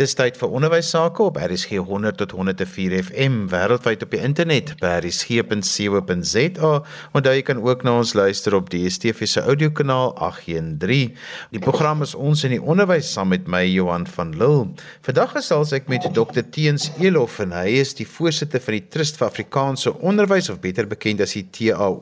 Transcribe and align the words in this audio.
Dis 0.00 0.14
tyd 0.16 0.38
vir 0.40 0.54
onderwys 0.56 0.88
sake 0.88 1.20
op 1.20 1.36
RSG 1.36 1.76
100 1.84 2.16
tot 2.16 2.30
104 2.32 2.94
FM 2.96 3.34
wêreldwyd 3.52 4.00
op 4.06 4.14
die 4.14 4.22
internet 4.24 4.70
by 4.80 4.94
rsg.co.za. 5.02 6.70
Onthou 7.12 7.34
jy 7.36 7.42
kan 7.44 7.58
ook 7.60 7.84
na 7.84 7.98
ons 8.00 8.14
luister 8.16 8.56
op 8.56 8.70
die 8.72 8.86
DSTV 8.86 9.28
se 9.28 9.42
audiokanaal 9.44 10.14
813. 10.16 11.12
Die 11.52 11.60
program 11.60 12.00
is 12.06 12.14
ons 12.16 12.40
in 12.48 12.54
die 12.54 12.62
onderwys 12.62 13.10
saam 13.12 13.34
met 13.34 13.44
my 13.52 13.60
Johan 13.66 14.08
van 14.14 14.32
Lille. 14.40 14.70
Vandag 15.04 15.34
gesels 15.36 15.74
ek 15.76 15.92
met 15.92 16.08
Dr 16.16 16.40
Teens 16.56 16.88
Elof 16.96 17.36
en 17.44 17.52
hy 17.52 17.76
is 17.82 17.92
die 18.00 18.08
voorsitter 18.08 18.64
van 18.64 18.78
die 18.78 18.86
Trust 18.96 19.20
vir 19.20 19.28
Afrikaanse 19.28 19.92
Onderwys 20.00 20.48
of 20.48 20.62
beter 20.64 20.88
bekend 20.88 21.20
as 21.20 21.36
die 21.36 21.44
TAO. 21.52 22.00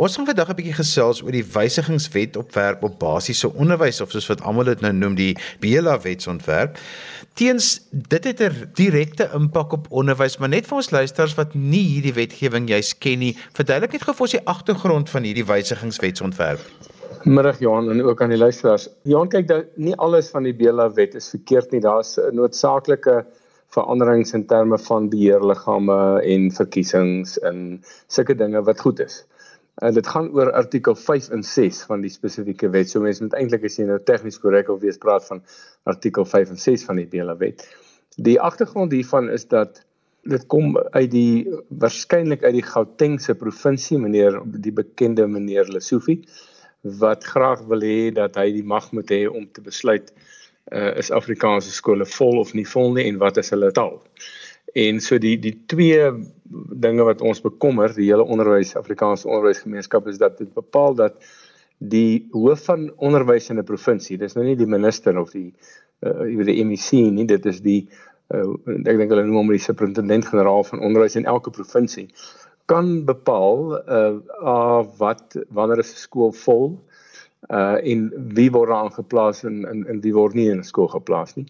Ons 0.00 0.16
gaan 0.16 0.30
vandag 0.32 0.56
'n 0.56 0.56
bietjie 0.56 0.80
gesels 0.80 1.20
oor 1.20 1.36
die 1.36 1.44
wysigingswet 1.44 2.40
op 2.40 2.56
werk 2.56 2.80
op 2.80 2.96
basiese 2.96 3.52
onderwys 3.52 4.00
of 4.00 4.08
soos 4.08 4.32
wat 4.32 4.40
almal 4.40 4.72
dit 4.72 4.80
nou 4.80 4.92
noem 5.04 5.20
die 5.20 5.36
BELA 5.60 6.00
wetsontwerp. 6.00 6.80
Teens 7.34 7.80
dit 7.90 8.24
het 8.24 8.40
'n 8.40 8.70
direkte 8.74 9.30
impak 9.34 9.72
op 9.72 9.86
onderwys, 9.90 10.38
maar 10.38 10.48
net 10.48 10.66
vir 10.66 10.76
ons 10.76 10.90
luisters 10.90 11.34
wat 11.34 11.54
nie 11.54 11.82
hierdie 11.82 12.14
wetgewing 12.14 12.68
juis 12.68 12.98
ken 12.98 13.18
nie, 13.18 13.36
verduidelik 13.52 13.92
net 13.92 14.02
gou 14.02 14.14
vir 14.14 14.22
ons 14.22 14.36
die 14.36 14.46
agtergrond 14.46 15.10
van 15.10 15.22
hierdie 15.22 15.46
wysigingswetsontwerp. 15.46 16.60
Middag 17.24 17.58
Johan 17.58 17.90
en 17.90 18.02
ook 18.02 18.22
aan 18.22 18.28
die 18.28 18.38
luisteraars. 18.38 18.88
Johan 19.02 19.28
kyk 19.28 19.48
dat 19.48 19.64
nie 19.76 19.96
alles 19.96 20.28
van 20.28 20.42
die 20.42 20.54
Bela 20.54 20.92
wet 20.92 21.14
is 21.14 21.30
verkeerd 21.30 21.70
nie. 21.72 21.80
Daar's 21.80 22.18
noodsaaklike 22.32 23.24
veranderings 23.74 24.32
in 24.32 24.46
terme 24.46 24.78
van 24.78 25.08
beheerliggame 25.08 26.20
en 26.22 26.50
verkiesings 26.52 27.38
en 27.38 27.82
sulke 28.06 28.34
dinge 28.34 28.62
wat 28.62 28.80
goed 28.80 29.00
is. 29.00 29.24
En 29.82 29.94
dit 29.94 30.06
gaan 30.06 30.28
oor 30.30 30.52
artikel 30.52 30.94
5 30.94 31.28
en 31.34 31.42
6 31.42 31.82
van 31.88 32.04
die 32.04 32.10
spesifieke 32.10 32.70
wet. 32.70 32.90
So 32.90 33.02
mense 33.02 33.22
moet 33.22 33.34
eintlik 33.38 33.64
as 33.66 33.78
jy 33.78 33.88
nou 33.88 33.98
tegnies 34.06 34.38
korrek 34.38 34.70
of 34.70 34.82
wees 34.84 35.00
praat 35.02 35.26
van 35.26 35.42
artikel 35.90 36.24
5 36.24 36.54
en 36.54 36.60
6 36.62 36.84
van 36.84 37.02
die 37.02 37.08
Bela 37.10 37.36
wet. 37.40 37.66
Die 38.16 38.38
agtergrond 38.40 38.92
hiervan 38.92 39.30
is 39.34 39.48
dat 39.50 39.82
dit 40.24 40.46
kom 40.46 40.76
uit 40.78 41.10
die 41.10 41.50
waarskynlik 41.68 42.44
uit 42.44 42.54
die 42.56 42.64
Gautengse 42.64 43.34
provinsie 43.34 43.98
meneer 43.98 44.38
die 44.44 44.72
bekende 44.72 45.26
meneer 45.28 45.68
Lesofie 45.68 46.22
wat 47.00 47.24
graag 47.24 47.64
wil 47.68 47.84
hê 47.84 48.12
dat 48.14 48.36
hy 48.40 48.50
die 48.52 48.64
mag 48.64 48.90
moet 48.92 49.10
hê 49.12 49.24
om 49.28 49.46
te 49.52 49.64
besluit 49.64 50.12
uh, 50.72 50.92
is 51.00 51.10
Afrikaanse 51.12 51.72
skole 51.72 52.06
vol 52.08 52.40
of 52.40 52.54
nie 52.56 52.66
vol 52.68 52.92
nie 52.96 53.06
en 53.08 53.20
wat 53.20 53.40
is 53.40 53.52
hulle 53.52 53.72
taal. 53.72 54.00
En 54.74 55.00
so 55.00 55.18
die 55.22 55.36
die 55.38 55.54
twee 55.70 56.10
dinge 56.84 57.06
wat 57.06 57.22
ons 57.22 57.40
bekommer, 57.44 57.94
die 57.94 58.08
hele 58.10 58.26
onderwys 58.26 58.74
Afrikaanse 58.76 59.28
onderwysgemeenskap 59.28 60.08
is 60.10 60.18
dat 60.18 60.38
dit 60.38 60.50
bepaal 60.54 60.96
dat 60.98 61.20
die 61.78 62.26
hoof 62.32 62.64
van 62.70 62.88
onderwys 62.96 63.50
in 63.50 63.58
'n 63.58 63.64
provinsie, 63.64 64.18
dis 64.18 64.34
nou 64.34 64.44
nie 64.46 64.56
die 64.56 64.66
minister 64.66 65.18
of 65.18 65.30
die 65.30 65.52
uh 66.02 66.26
jy 66.26 66.36
weet 66.36 66.50
die 66.50 66.64
MEC 66.64 66.90
nie, 67.14 67.26
dit 67.26 67.46
is 67.46 67.60
die 67.60 67.88
uh, 68.34 68.50
ek 68.66 68.98
dink 68.98 69.10
hulle 69.10 69.26
noem 69.26 69.44
hom 69.44 69.52
die 69.54 69.62
superintendent-generaal 69.62 70.64
van 70.64 70.80
onderwys 70.80 71.16
in 71.16 71.24
elke 71.24 71.50
provinsie 71.50 72.08
kan 72.66 73.04
bepaal 73.04 73.76
uh, 73.76 74.16
uh 74.42 74.82
wat 74.98 75.36
wanneer 75.50 75.82
'n 75.84 75.90
skool 76.06 76.32
vol 76.32 76.66
uh 77.50 77.76
en 77.92 78.10
wie 78.34 78.50
word 78.50 78.70
aangeplaas 78.70 79.44
en 79.44 79.64
in 79.72 79.86
in 79.86 80.00
wie 80.00 80.14
word 80.14 80.34
nie 80.34 80.48
in 80.50 80.58
'n 80.58 80.70
skool 80.72 80.88
geplaas 80.88 81.36
nie. 81.36 81.46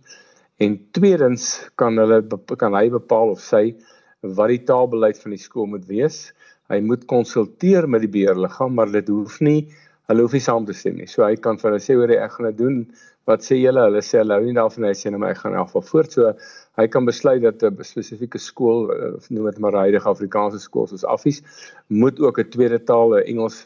En 0.62 0.76
tweedens 0.94 1.70
kan 1.74 1.98
hulle 1.98 2.20
kan 2.60 2.74
hy 2.78 2.88
bepaal 2.92 3.34
of 3.34 3.40
sy 3.42 3.74
wat 4.22 4.52
die 4.52 4.62
taalbeleid 4.68 5.18
van 5.20 5.34
die 5.34 5.42
skool 5.42 5.66
moet 5.70 5.86
wees. 5.90 6.28
Hy 6.72 6.78
moet 6.80 7.08
konsulteer 7.10 7.88
met 7.90 8.04
die 8.04 8.12
beheerliggaam, 8.12 8.76
maar 8.78 8.92
dit 8.92 9.10
hoef 9.12 9.40
nie 9.44 9.66
hulle 10.10 10.24
hoef 10.24 10.36
nie 10.36 10.44
saam 10.44 10.66
te 10.68 10.76
stem 10.76 10.98
nie. 11.00 11.08
So 11.08 11.24
hy 11.24 11.34
kan 11.40 11.58
vir 11.60 11.70
hulle 11.70 11.82
sê 11.82 11.96
hoor 11.96 12.12
ek 12.12 12.36
gaan 12.36 12.50
dit 12.50 12.58
doen. 12.60 12.78
Wat 13.24 13.40
sê 13.40 13.56
julle? 13.56 13.86
Hulle 13.86 14.02
sê 14.04 14.18
hulle 14.20 14.36
hou 14.36 14.44
nie 14.44 14.56
daarvan 14.56 14.84
hy 14.84 14.92
sê 15.00 15.10
nou 15.10 15.20
maar 15.22 15.32
ek 15.32 15.40
gaan 15.40 15.54
in 15.54 15.60
elk 15.62 15.70
geval 15.70 15.86
voort. 15.88 16.16
So 16.16 16.32
hy 16.76 16.86
kan 16.92 17.08
besluit 17.08 17.40
dat 17.42 17.64
'n 17.64 17.86
spesifieke 17.88 18.38
skool 18.38 18.92
of 19.16 19.30
noem 19.30 19.48
dit 19.50 19.58
maar 19.64 19.78
huidige 19.80 20.10
Afrikaanse 20.12 20.60
skool 20.60 20.86
soos 20.86 21.06
Affies 21.08 21.40
moet 21.88 22.20
ook 22.20 22.38
'n 22.38 22.50
tweede 22.50 22.78
taal, 22.84 23.16
Engels 23.16 23.64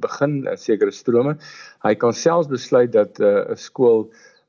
begin, 0.00 0.48
sekere 0.56 0.90
strome. 0.90 1.36
Hy 1.84 1.94
kan 1.94 2.12
selfs 2.12 2.48
besluit 2.48 2.92
dat 2.92 3.20
'n 3.20 3.24
uh, 3.24 3.56
skool 3.56 4.08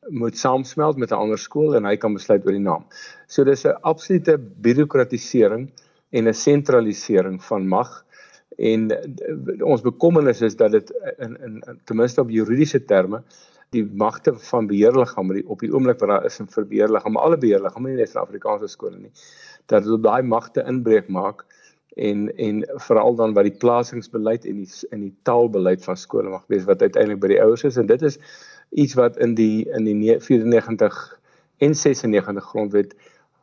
moet 0.10 0.38
saamsmelt 0.38 0.98
met 0.98 1.12
'n 1.12 1.22
ander 1.24 1.38
skool 1.38 1.76
en 1.76 1.86
hy 1.86 1.96
kan 1.98 2.14
besluit 2.14 2.46
oor 2.46 2.52
die 2.58 2.60
naam. 2.60 2.86
So 3.28 3.44
dis 3.44 3.66
'n 3.66 3.78
absolute 3.82 4.38
birokratisering 4.38 5.70
en 6.10 6.28
'n 6.28 6.34
sentralisering 6.34 7.44
van 7.44 7.68
mag 7.68 8.06
en 8.58 8.92
ons 9.64 9.82
bekommernis 9.82 10.42
is 10.42 10.56
dat 10.56 10.72
dit 10.72 10.92
in 11.18 11.38
in 11.42 11.64
ten 11.86 11.96
minste 11.96 12.22
op 12.22 12.30
juridiese 12.30 12.86
terme 12.86 13.24
die 13.72 13.84
magte 13.84 14.34
van 14.36 14.68
beheerliggame 14.68 15.44
op 15.48 15.60
die 15.60 15.72
oomblik 15.72 16.00
wat 16.00 16.10
daar 16.10 16.26
is 16.26 16.40
in 16.40 16.50
vir 16.52 16.68
beheerliggame 16.68 17.20
alle 17.20 17.38
beheerliggame 17.38 17.90
nie 17.90 18.02
net 18.02 18.12
vir 18.12 18.22
Afrikaanse 18.22 18.68
skole 18.68 18.98
nie 19.00 19.12
dat 19.72 19.88
dit 19.88 20.04
daai 20.04 20.22
magte 20.24 20.66
inbreuk 20.68 21.08
maak 21.08 21.46
en 21.96 22.30
en 22.38 22.64
veral 22.88 23.16
dan 23.16 23.34
wat 23.34 23.48
die 23.48 23.58
plasingsbeleid 23.64 24.46
en 24.46 24.64
die 24.64 24.90
in 24.92 25.08
die 25.08 25.16
taalbeleid 25.24 25.84
van 25.84 25.98
skole 25.98 26.30
mag 26.30 26.44
wees 26.48 26.68
wat 26.68 26.82
uiteindelik 26.82 27.22
by 27.24 27.32
die 27.34 27.42
ouers 27.44 27.64
is 27.64 27.78
en 27.78 27.88
dit 27.88 28.02
is 28.02 28.20
iets 28.72 28.94
wat 28.94 29.18
in 29.18 29.36
die 29.36 29.68
in 29.70 29.88
die 29.88 30.20
94 30.20 31.20
en 31.58 31.76
96 31.76 32.44
grondwet 32.44 32.96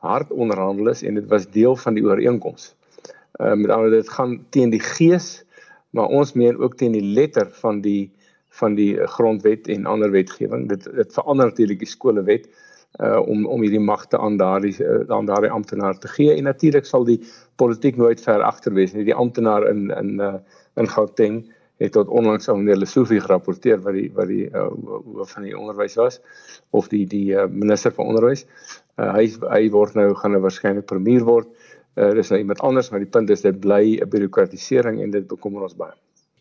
hard 0.05 0.31
onderhandel 0.31 0.89
is 0.89 1.03
en 1.03 1.15
dit 1.15 1.27
was 1.29 1.51
deel 1.51 1.77
van 1.77 1.95
die 1.95 2.05
ooreenkoms. 2.05 2.75
Ehm 3.39 3.53
uh, 3.53 3.57
met 3.67 3.71
ander 3.71 3.91
dit 3.91 4.09
gaan 4.09 4.39
teen 4.51 4.71
die 4.71 4.83
gees, 4.83 5.45
maar 5.91 6.07
ons 6.07 6.33
meen 6.33 6.59
ook 6.59 6.77
teen 6.77 6.93
die 6.93 7.05
letter 7.05 7.51
van 7.61 7.81
die 7.81 8.11
van 8.59 8.75
die 8.75 8.97
grondwet 9.07 9.69
en 9.69 9.87
ander 9.87 10.11
wetgewing. 10.11 10.69
Dit 10.69 10.89
dit 10.95 11.13
verander 11.13 11.47
natuurlik 11.47 11.79
die 11.79 11.89
skolewet 11.89 12.49
uh 13.05 13.21
om 13.21 13.47
om 13.47 13.61
hierdie 13.63 13.85
magte 13.85 14.19
aan 14.19 14.37
daardie 14.37 14.75
uh, 14.81 15.05
aan 15.13 15.27
daardie 15.27 15.51
amptenaar 15.51 15.99
te 15.99 16.09
gee 16.09 16.35
en 16.35 16.49
natuurlik 16.49 16.87
sal 16.87 17.05
die 17.05 17.21
politiek 17.57 17.97
nooit 17.97 18.21
ver 18.21 18.43
agter 18.43 18.73
wees 18.73 18.93
nie. 18.93 19.05
Die 19.05 19.15
amptenaar 19.15 19.69
in 19.69 19.91
in 19.91 20.19
uh 20.21 20.35
in 20.75 20.89
Gauteng 20.89 21.43
het 21.79 21.93
tot 21.95 22.09
onlangs 22.09 22.49
aan 22.49 22.63
meneer 22.63 22.77
Lesofie 22.77 23.21
gerapporteer 23.21 23.81
wat 23.85 23.95
die 23.95 24.09
wat 24.15 24.31
die 24.31 24.49
uh, 24.51 24.67
hoof 25.15 25.37
van 25.37 25.47
die 25.47 25.55
onderwys 25.59 25.95
was 26.01 26.21
of 26.71 26.91
die 26.93 27.05
die 27.07 27.31
uh, 27.35 27.47
minister 27.51 27.95
van 27.95 28.11
onderwys. 28.11 28.45
Uh, 28.97 29.13
hy 29.15 29.29
hy 29.47 29.63
word 29.75 29.95
nou 29.99 30.11
gaan 30.19 30.35
nou 30.35 30.43
waarskynlik 30.43 30.89
premier 30.91 31.25
word. 31.27 31.49
Uh, 31.95 32.11
dis 32.19 32.31
nou 32.35 32.41
iemand 32.43 32.61
anders 32.67 32.91
maar 32.91 33.03
die 33.03 33.11
punt 33.15 33.31
is 33.31 33.47
dit 33.47 33.61
bly 33.61 33.99
'n 34.03 34.11
bureaukratisering 34.11 35.03
en 35.03 35.15
dit 35.15 35.27
bekommer 35.27 35.63
ons 35.63 35.79
baie. 35.79 35.95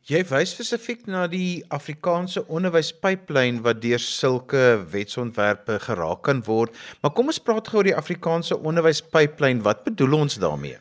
Jy 0.08 0.22
wys 0.24 0.54
spesifiek 0.56 1.02
na 1.12 1.26
die 1.28 1.66
Afrikaanse 1.68 2.46
onderwyspyplyn 2.48 3.58
wat 3.66 3.82
deur 3.84 4.00
sulke 4.00 4.80
wetsontwerpe 4.94 5.82
geraak 5.84 6.22
kan 6.24 6.40
word. 6.48 6.72
Maar 7.02 7.12
kom 7.12 7.28
ons 7.28 7.44
praat 7.44 7.68
gou 7.68 7.82
oor 7.82 7.90
die 7.90 7.96
Afrikaanse 7.96 8.56
onderwyspyplyn. 8.56 9.60
Wat 9.68 9.84
bedoel 9.84 10.16
ons 10.22 10.40
daarmee? 10.40 10.80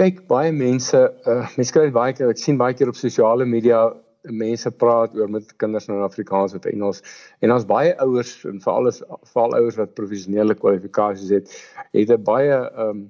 Kyk 0.00 0.22
baie 0.32 0.52
mense 0.56 0.96
uh, 0.96 1.42
mense 1.58 1.74
kry 1.76 1.90
baie 1.92 2.14
keer 2.16 2.32
ek 2.32 2.40
sien 2.40 2.60
baie 2.60 2.76
keer 2.76 2.88
op 2.92 2.96
sosiale 2.96 3.44
media 3.44 3.82
mense 4.42 4.70
praat 4.82 5.14
oor 5.16 5.28
met 5.32 5.52
kinders 5.60 5.88
nou 5.88 5.98
in 5.98 6.06
Afrikaans 6.06 6.54
of 6.56 6.66
Engels 6.68 7.00
en 7.44 7.52
ons 7.54 7.66
baie 7.68 7.92
ouers 8.04 8.32
en 8.48 8.60
veral 8.64 8.90
is 8.92 9.00
veral 9.32 9.56
ouers 9.60 9.78
wat 9.80 9.96
professionele 10.00 10.56
kwalifikasies 10.58 11.32
het 11.36 11.56
het 11.96 12.12
'n 12.16 12.24
baie 12.24 12.58
um 12.86 13.08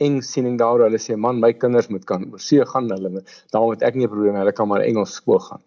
eng 0.00 0.20
siening 0.24 0.56
daaroor 0.60 0.86
hulle 0.88 1.00
sê 1.00 1.16
man 1.16 1.40
my 1.40 1.52
kinders 1.52 1.90
moet 1.92 2.06
kan 2.08 2.24
oorsee 2.32 2.64
gaan 2.72 2.88
hulle 2.92 3.24
daarom 3.52 3.72
het 3.74 3.82
ek 3.88 3.96
nie 3.96 4.06
'n 4.06 4.12
probleem 4.12 4.38
hulle 4.40 4.52
kan 4.52 4.68
maar 4.68 4.84
Engels 4.84 5.14
skool 5.20 5.40
gaan. 5.48 5.62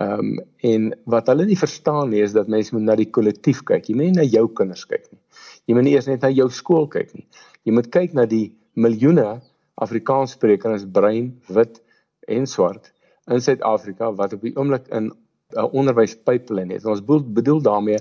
Ehm 0.00 0.20
um, 0.20 0.38
en 0.62 0.92
wat 1.06 1.26
hulle 1.30 1.46
nie 1.46 1.58
verstaan 1.58 2.10
nie 2.10 2.22
is 2.22 2.32
dat 2.32 2.48
mense 2.48 2.74
moet 2.74 2.86
na 2.86 2.94
die 2.96 3.10
kollektief 3.10 3.62
kyk. 3.70 3.88
Jy 3.88 3.94
moet 3.94 4.04
nie 4.04 4.18
na 4.20 4.22
jou 4.22 4.46
kinders 4.48 4.84
kyk 4.86 5.10
nie. 5.12 5.20
Jy 5.66 5.74
moet 5.74 5.84
nie 5.84 5.94
eers 5.94 6.06
net 6.06 6.22
na 6.22 6.30
jou 6.30 6.48
skool 6.50 6.86
kyk 6.86 7.14
nie. 7.14 7.26
Jy 7.64 7.72
moet 7.72 7.90
kyk 7.90 8.14
na 8.14 8.26
die 8.26 8.54
miljoene 8.74 9.40
Afrikaanssprekendes 9.74 10.86
bruin, 10.92 11.32
wit 11.48 11.82
en 12.28 12.46
swart 12.46 12.92
in 13.26 13.40
Suid-Afrika 13.40 14.12
wat 14.14 14.32
op 14.36 14.42
die 14.44 14.54
oomblik 14.56 14.88
in 14.88 15.10
'n 15.10 15.12
uh, 15.58 15.66
onderwyspyplyn 15.72 16.70
het. 16.70 16.84
Ons 16.84 17.04
bedoel 17.04 17.62
daarmee 17.62 17.98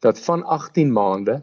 dat 0.00 0.20
van 0.20 0.44
18 0.44 0.92
maande 0.92 1.40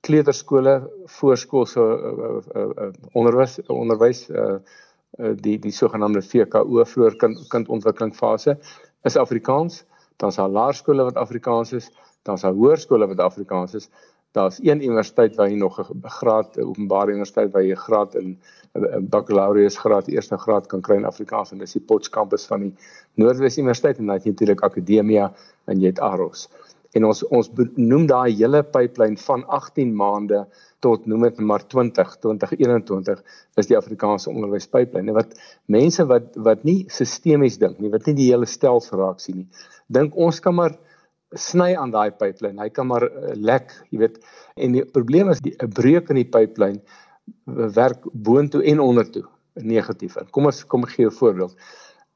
kleuterskole, 0.00 0.90
voorskoolse 1.04 1.80
uh, 1.80 2.40
uh, 2.56 2.70
uh, 2.76 2.88
onderwys 3.12 3.60
onderwys 3.66 4.28
uh, 4.28 4.56
uh, 5.18 5.30
die 5.36 5.58
die 5.58 5.72
sogenaamde 5.72 6.22
VKO 6.22 6.84
vroeër 6.84 7.16
kind 7.16 7.44
kindontwikkelingsfase 7.48 8.56
is 9.02 9.16
Afrikaans, 9.16 9.84
dan 10.16 10.28
is 10.28 10.36
daar 10.36 10.48
laerskole 10.48 11.02
wat 11.02 11.16
Afrikaans 11.16 11.72
is, 11.72 11.90
dan 12.22 12.34
is 12.34 12.44
daar 12.46 12.58
hoërskole 12.58 13.06
wat 13.06 13.18
Afrikaans 13.20 13.74
is, 13.74 13.88
daar's 14.32 14.58
een 14.62 14.82
universiteit 14.82 15.36
waar 15.36 15.50
jy 15.50 15.56
nog 15.56 15.78
'n 15.80 16.08
graad 16.08 16.58
openbare 16.58 17.10
universiteit 17.10 17.52
waar 17.52 17.62
jy 17.62 17.72
'n 17.72 17.84
graad 17.86 18.14
in 18.14 18.38
'n 18.74 19.08
bakkalaureus 19.08 19.76
graad 19.78 20.08
eerste 20.08 20.38
graad 20.38 20.66
kan 20.66 20.80
kry 20.80 20.96
in 20.96 21.04
Afrikaans 21.04 21.52
en 21.52 21.58
dis 21.58 21.72
die 21.72 21.80
Potchefstroom 21.80 22.22
kampus 22.22 22.46
van 22.46 22.60
die 22.60 22.74
Noordwes 23.14 23.58
Universiteit 23.58 23.98
en 23.98 24.06
dan 24.06 24.14
het 24.14 24.24
jy 24.24 24.30
natuurlik 24.30 24.62
Akademia 24.62 25.32
en 25.64 25.80
jy 25.80 25.86
het 25.86 26.00
Aros. 26.00 26.48
En 26.92 27.04
ons 27.04 27.22
ons 27.28 27.50
noem 27.74 28.06
daai 28.06 28.32
hele 28.36 28.62
pipeline 28.62 29.16
van 29.16 29.44
18 29.46 29.94
maande 29.96 30.46
tot 30.84 31.06
noem 31.06 31.22
dit 31.22 31.38
maar 31.38 31.66
20 31.66 32.16
2021 32.24 33.22
is 33.56 33.66
die 33.66 33.76
Afrikaanse 33.76 34.30
onderwyspipeline. 34.30 35.08
En 35.08 35.14
wat 35.14 35.36
mense 35.66 36.06
wat 36.06 36.36
wat 36.48 36.64
nie 36.64 36.84
sistemies 36.88 37.58
dink 37.58 37.78
nie, 37.78 37.90
wat 37.90 38.06
nie 38.06 38.14
die 38.14 38.30
hele 38.30 38.46
stelsel 38.46 38.98
raak 38.98 39.20
sien 39.20 39.36
nie, 39.36 39.48
dink 39.86 40.16
ons 40.16 40.40
kan 40.40 40.54
maar 40.54 40.76
sny 41.34 41.74
aan 41.76 41.90
daai 41.90 42.10
pyplyn. 42.10 42.58
Hy 42.58 42.68
kan 42.68 42.86
maar 42.86 43.06
uh, 43.08 43.34
lek, 43.34 43.72
jy 43.90 43.98
weet. 43.98 44.18
En 44.56 44.72
die 44.72 44.84
probleem 44.84 45.30
is 45.30 45.40
die 45.40 45.54
'n 45.58 45.70
breuk 45.72 46.10
in 46.10 46.16
die 46.16 46.28
pyplyn 46.28 46.82
werk 47.74 48.02
boontoe 48.12 48.62
en 48.64 48.80
ondertoe 48.80 49.24
negatief. 49.54 50.16
Kom 50.30 50.46
ons 50.46 50.64
kom 50.64 50.84
gee 50.84 51.06
'n 51.06 51.10
voorbeeld. 51.10 51.56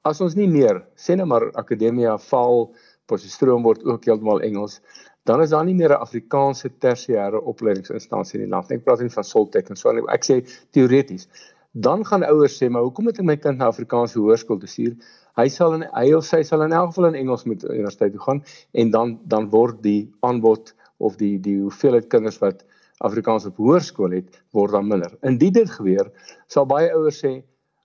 As 0.05 0.21
ons 0.21 0.35
nie 0.35 0.49
meer 0.49 0.85
sê 0.97 1.17
net 1.17 1.27
maar 1.27 1.51
akademia 1.55 2.19
val 2.19 2.75
posistroom 3.07 3.63
word 3.63 3.85
ook 3.85 4.05
heeltemal 4.05 4.41
Engels, 4.41 4.81
dan 5.25 5.43
is 5.43 5.51
daar 5.51 5.65
nie 5.65 5.75
meer 5.75 5.91
'n 5.91 6.03
Afrikaanse 6.07 6.71
tersiêre 6.79 7.41
opleidingsinstansie 7.41 8.41
in 8.41 8.47
die 8.47 8.51
land. 8.51 8.71
Ek 8.71 8.85
praat 8.85 9.01
nie 9.01 9.11
van 9.11 9.25
Soltech 9.25 9.71
en 9.71 9.77
so 9.77 9.93
nie. 9.93 10.03
Ek 10.09 10.25
sê 10.25 10.47
teoreties. 10.71 11.29
Dan 11.73 12.05
gaan 12.05 12.25
ouers 12.25 12.63
sê, 12.63 12.71
"Maar 12.71 12.83
hoekom 12.83 13.05
moet 13.05 13.19
ek 13.19 13.25
my 13.25 13.37
kind 13.37 13.59
na 13.59 13.67
Afrikaanse 13.67 14.19
hoërskool 14.19 14.61
stuur?" 14.67 14.97
Hy 15.37 15.49
sal 15.53 15.75
in 15.77 15.83
hy 15.93 16.07
of 16.17 16.25
sy 16.25 16.41
sal 16.49 16.63
in 16.65 16.73
elk 16.73 16.95
geval 16.95 17.11
in 17.11 17.19
Engels 17.21 17.45
moet 17.45 17.65
universiteit 17.69 18.15
toe 18.15 18.23
gaan 18.25 18.39
en 18.83 18.93
dan 18.95 19.19
dan 19.33 19.51
word 19.53 19.83
die 19.85 20.09
aanbod 20.25 20.73
of 20.97 21.19
die 21.21 21.35
die 21.45 21.59
hoeveelheid 21.61 22.09
kinders 22.13 22.39
wat 22.41 22.65
Afrikaans 23.05 23.45
op 23.51 23.59
hoërskool 23.61 24.15
het, 24.17 24.39
word 24.57 24.73
dan 24.73 24.89
minder. 24.89 25.13
Indien 25.29 25.53
dit 25.53 25.71
gebeur, 25.71 26.09
sal 26.49 26.65
baie 26.65 26.89
ouers 26.97 27.19
sê, 27.21 27.43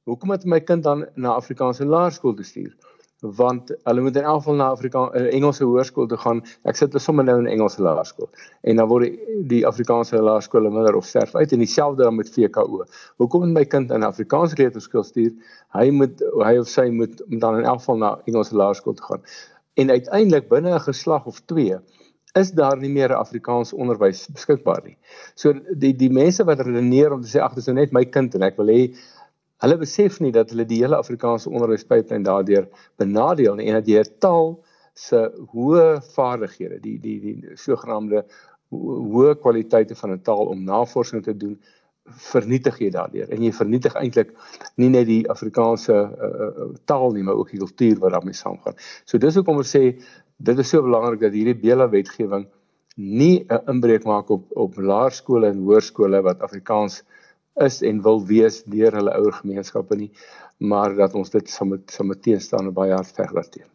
"Hoekom 0.08 0.32
moet 0.32 0.46
my 0.46 0.62
kind 0.62 0.84
dan 0.84 1.04
na 1.16 1.36
Afrikaanse 1.36 1.86
laerskool 1.86 2.36
toe 2.36 2.46
stuur?" 2.48 2.72
Want 3.22 3.70
hulle 3.84 4.02
moet 4.02 4.16
in 4.16 4.24
elk 4.24 4.40
geval 4.42 4.56
na 4.58 4.68
Afrikaanse 4.74 5.20
uh, 5.20 5.34
Engelse 5.36 5.64
hoërskool 5.64 6.08
toe 6.10 6.18
gaan. 6.18 6.42
Ek 6.66 6.80
sit 6.80 6.90
hulle 6.90 7.04
sommer 7.04 7.26
nou 7.28 7.38
in 7.44 7.50
Engelse 7.52 7.84
laerskool. 7.86 8.30
En 8.66 8.82
dan 8.82 8.90
word 8.90 9.06
die, 9.06 9.38
die 9.52 9.62
Afrikaanse 9.68 10.22
laerskole 10.22 10.72
minder 10.74 10.98
of 10.98 11.06
sterf 11.06 11.36
uit 11.36 11.54
en 11.54 11.62
dieselfde 11.62 12.04
dan 12.04 12.18
met 12.18 12.34
VKO. 12.34 12.82
Hoekom 13.22 13.46
moet 13.46 13.54
my 13.60 13.66
kind 13.70 13.94
in 13.94 14.08
Afrikaanse 14.08 14.58
kleuterskool 14.58 15.06
stuur? 15.06 15.32
Hy 15.78 15.88
moet 15.94 16.24
hy 16.42 16.56
of 16.64 16.70
sy 16.72 16.90
moet 16.90 17.22
dan 17.30 17.62
in 17.62 17.70
elk 17.70 17.84
geval 17.84 18.02
na 18.02 18.12
Engelse 18.26 18.58
laerskool 18.58 18.98
toe 18.98 19.12
gaan. 19.14 19.26
En 19.80 19.94
uiteindelik 19.94 20.50
binne 20.50 20.74
'n 20.74 20.86
geslag 20.90 21.26
of 21.26 21.40
2 21.46 21.78
is 22.40 22.52
daar 22.56 22.78
nie 22.80 22.90
meer 22.90 23.14
Afrikaans 23.16 23.74
onderwys 23.74 24.28
beskikbaar 24.32 24.82
nie. 24.86 24.98
So 25.36 25.54
die 25.54 25.94
die 25.94 26.10
mense 26.10 26.44
wat 26.48 26.60
redeneer 26.64 27.14
om 27.14 27.22
te 27.22 27.28
sê 27.28 27.42
ag 27.44 27.56
dis 27.56 27.68
nou 27.68 27.76
net 27.76 27.92
my 27.92 28.06
kind 28.06 28.36
en 28.36 28.44
ek 28.48 28.58
wil 28.58 28.72
hê 28.72 28.82
Hulle 29.62 29.78
besef 29.78 30.18
nie 30.24 30.32
dat 30.34 30.50
hulle 30.54 30.66
die 30.66 30.80
hele 30.82 30.98
Afrikaanse 30.98 31.52
onderwyspyplyn 31.52 32.24
daardeur 32.26 32.66
benadeel 33.02 33.60
nie 33.60 33.68
en 33.70 33.78
dat 33.78 33.90
jy 33.90 34.00
'n 34.02 34.16
taal 34.26 34.56
se 34.98 35.20
hoë 35.54 36.02
vaardighede, 36.16 36.80
die 36.82 36.98
die 37.00 37.20
die 37.26 37.58
sogenaamde 37.58 38.24
hoë 38.72 39.36
kwaliteite 39.44 39.96
van 39.96 40.12
'n 40.16 40.24
taal 40.26 40.50
om 40.54 40.66
navorsing 40.66 41.24
te 41.24 41.38
doen 41.38 41.60
vernietig 42.32 42.80
jy 42.82 42.90
daardeur 42.90 43.30
en 43.30 43.44
jy 43.44 43.52
vernietig 43.54 43.94
eintlik 43.96 44.34
nie 44.78 44.90
net 44.90 45.06
die 45.06 45.30
Afrikaanse 45.30 45.94
uh, 45.94 46.66
taal 46.86 47.14
nie 47.14 47.24
maar 47.24 47.38
ook 47.38 47.52
die 47.52 47.60
kultuur 47.60 48.00
wat 48.00 48.12
daarmee 48.12 48.34
saamgaan. 48.34 48.76
So 49.06 49.18
dis 49.18 49.36
hoekom 49.36 49.58
ons 49.58 49.76
sê 49.76 50.02
dit 50.38 50.60
is 50.60 50.70
so 50.70 50.82
belangrik 50.82 51.22
dat 51.22 51.34
hierdie 51.34 51.62
Bela 51.62 51.88
wetgewing 51.88 52.48
nie 52.98 53.46
'n 53.50 53.62
inbreuk 53.70 54.04
maak 54.04 54.30
op 54.30 54.50
op 54.58 54.78
laerskole 54.78 55.48
en 55.48 55.62
hoërskole 55.62 56.22
wat 56.22 56.42
Afrikaans 56.42 57.02
uh, 57.02 57.21
is 57.60 57.82
en 57.82 58.02
wil 58.02 58.26
wees 58.26 58.64
deur 58.64 58.96
hulle 58.96 59.18
ouer 59.18 59.34
gemeenskappe 59.42 59.96
nie, 59.96 60.12
maar 60.58 60.96
dat 60.96 61.14
ons 61.18 61.30
dit 61.30 61.50
sal 61.50 61.68
met 61.68 61.92
sal 61.92 62.06
met 62.06 62.22
teenstaan 62.24 62.72
en 62.72 62.74
baie 62.74 62.94
hard 62.94 63.16
veg 63.16 63.32
daarteen. 63.34 63.70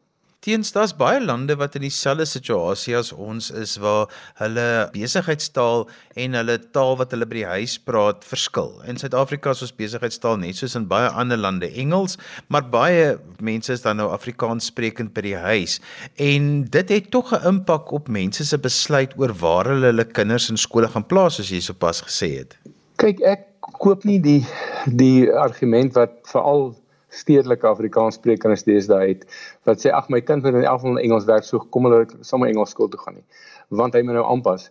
Teens 0.47 0.69
daar's 0.71 0.93
baie 0.95 1.19
lande 1.19 1.57
wat 1.59 1.75
in 1.75 1.83
dieselfde 1.83 2.23
situasie 2.29 2.95
as 2.95 3.09
ons 3.11 3.49
is 3.51 3.73
waar 3.83 4.13
hulle 4.39 4.67
besigheidstaal 4.93 5.89
en 6.23 6.37
hulle 6.39 6.55
taal 6.77 6.95
wat 7.01 7.11
hulle 7.11 7.27
by 7.27 7.41
die 7.41 7.49
huis 7.49 7.75
praat 7.83 8.23
verskil. 8.23 8.77
In 8.87 9.01
Suid-Afrika 9.01 9.57
is 9.57 9.65
ons 9.67 9.75
besigheidstaal 9.75 10.39
net 10.45 10.61
soos 10.61 10.77
in 10.79 10.87
baie 10.87 11.09
ander 11.09 11.41
lande 11.41 11.73
Engels, 11.75 12.15
maar 12.47 12.69
baie 12.71 13.17
mense 13.43 13.75
is 13.75 13.83
dan 13.83 13.99
nou 13.99 14.07
Afrikaans 14.15 14.71
sprekend 14.71 15.17
by 15.17 15.27
die 15.27 15.35
huis 15.49 15.81
en 16.23 16.63
dit 16.71 16.95
het 16.95 17.11
tog 17.11 17.35
'n 17.35 17.43
impak 17.57 17.91
op 17.91 18.07
mense 18.07 18.45
se 18.45 18.59
besluit 18.59 19.19
oor 19.19 19.35
waar 19.35 19.73
hulle 19.73 19.91
hulle 19.91 20.07
kinders 20.07 20.51
in 20.51 20.57
skole 20.57 20.87
gaan 20.87 21.11
plaas 21.11 21.41
soos 21.41 21.51
jy 21.51 21.61
sopas 21.61 22.07
gesê 22.07 22.39
het. 22.39 22.55
Kyk, 22.97 23.21
ek 23.21 23.56
koop 23.83 24.05
nie 24.05 24.19
die 24.21 24.41
die 24.87 25.29
argument 25.33 25.95
wat 25.95 26.19
veral 26.31 26.75
stedelike 27.17 27.69
Afrikaanssprekers 27.69 28.65
deesdae 28.67 29.09
het 29.09 29.27
wat 29.69 29.81
sê 29.83 29.93
ag 29.95 30.09
my 30.13 30.21
kind 30.21 30.45
moet 30.45 30.59
in 30.59 30.67
elk 30.67 30.81
geval 30.83 30.99
Engels 31.01 31.29
werk 31.29 31.45
so 31.45 31.63
kom 31.73 31.89
hulle 31.89 32.07
sommer 32.21 32.51
Engels 32.53 32.75
skool 32.77 32.91
toe 32.93 33.01
gaan 33.01 33.21
nie 33.21 33.27
want 33.69 33.95
hy 33.95 34.03
moet 34.03 34.19
nou 34.19 34.27
aanpas. 34.27 34.71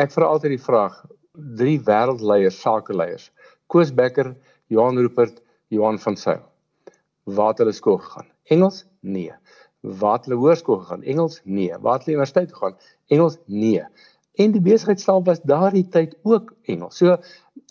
Ek 0.00 0.12
vra 0.14 0.30
altyd 0.32 0.56
die 0.56 0.62
vraag 0.62 0.96
drie 1.58 1.78
wêreldleiers, 1.86 2.58
sakeleiers. 2.60 3.30
Koos 3.70 3.92
Becker, 3.94 4.34
Johan 4.68 4.98
Rupert, 4.98 5.40
Johan 5.72 5.98
van 5.98 6.16
Sail. 6.16 6.42
Waar 7.24 7.52
het 7.52 7.62
hulle 7.62 7.72
skool 7.72 7.98
gegaan? 8.02 8.26
Engels? 8.50 8.84
Nee. 9.00 9.32
Waar 9.80 10.18
het 10.18 10.26
hulle 10.26 10.40
hoërskool 10.40 10.82
gegaan? 10.82 11.02
Engels? 11.02 11.40
Nee. 11.44 11.70
Waar 11.78 12.00
het 12.00 12.06
hulle 12.06 12.18
universiteit 12.18 12.52
gegaan? 12.52 12.76
Engels? 13.08 13.38
Nee. 13.46 13.84
En 14.40 14.52
die 14.52 14.60
besigheidstaal 14.64 15.22
was 15.24 15.42
daardie 15.44 15.86
tyd 15.88 16.16
ook 16.22 16.54
Engels. 16.66 16.96
So 16.96 17.18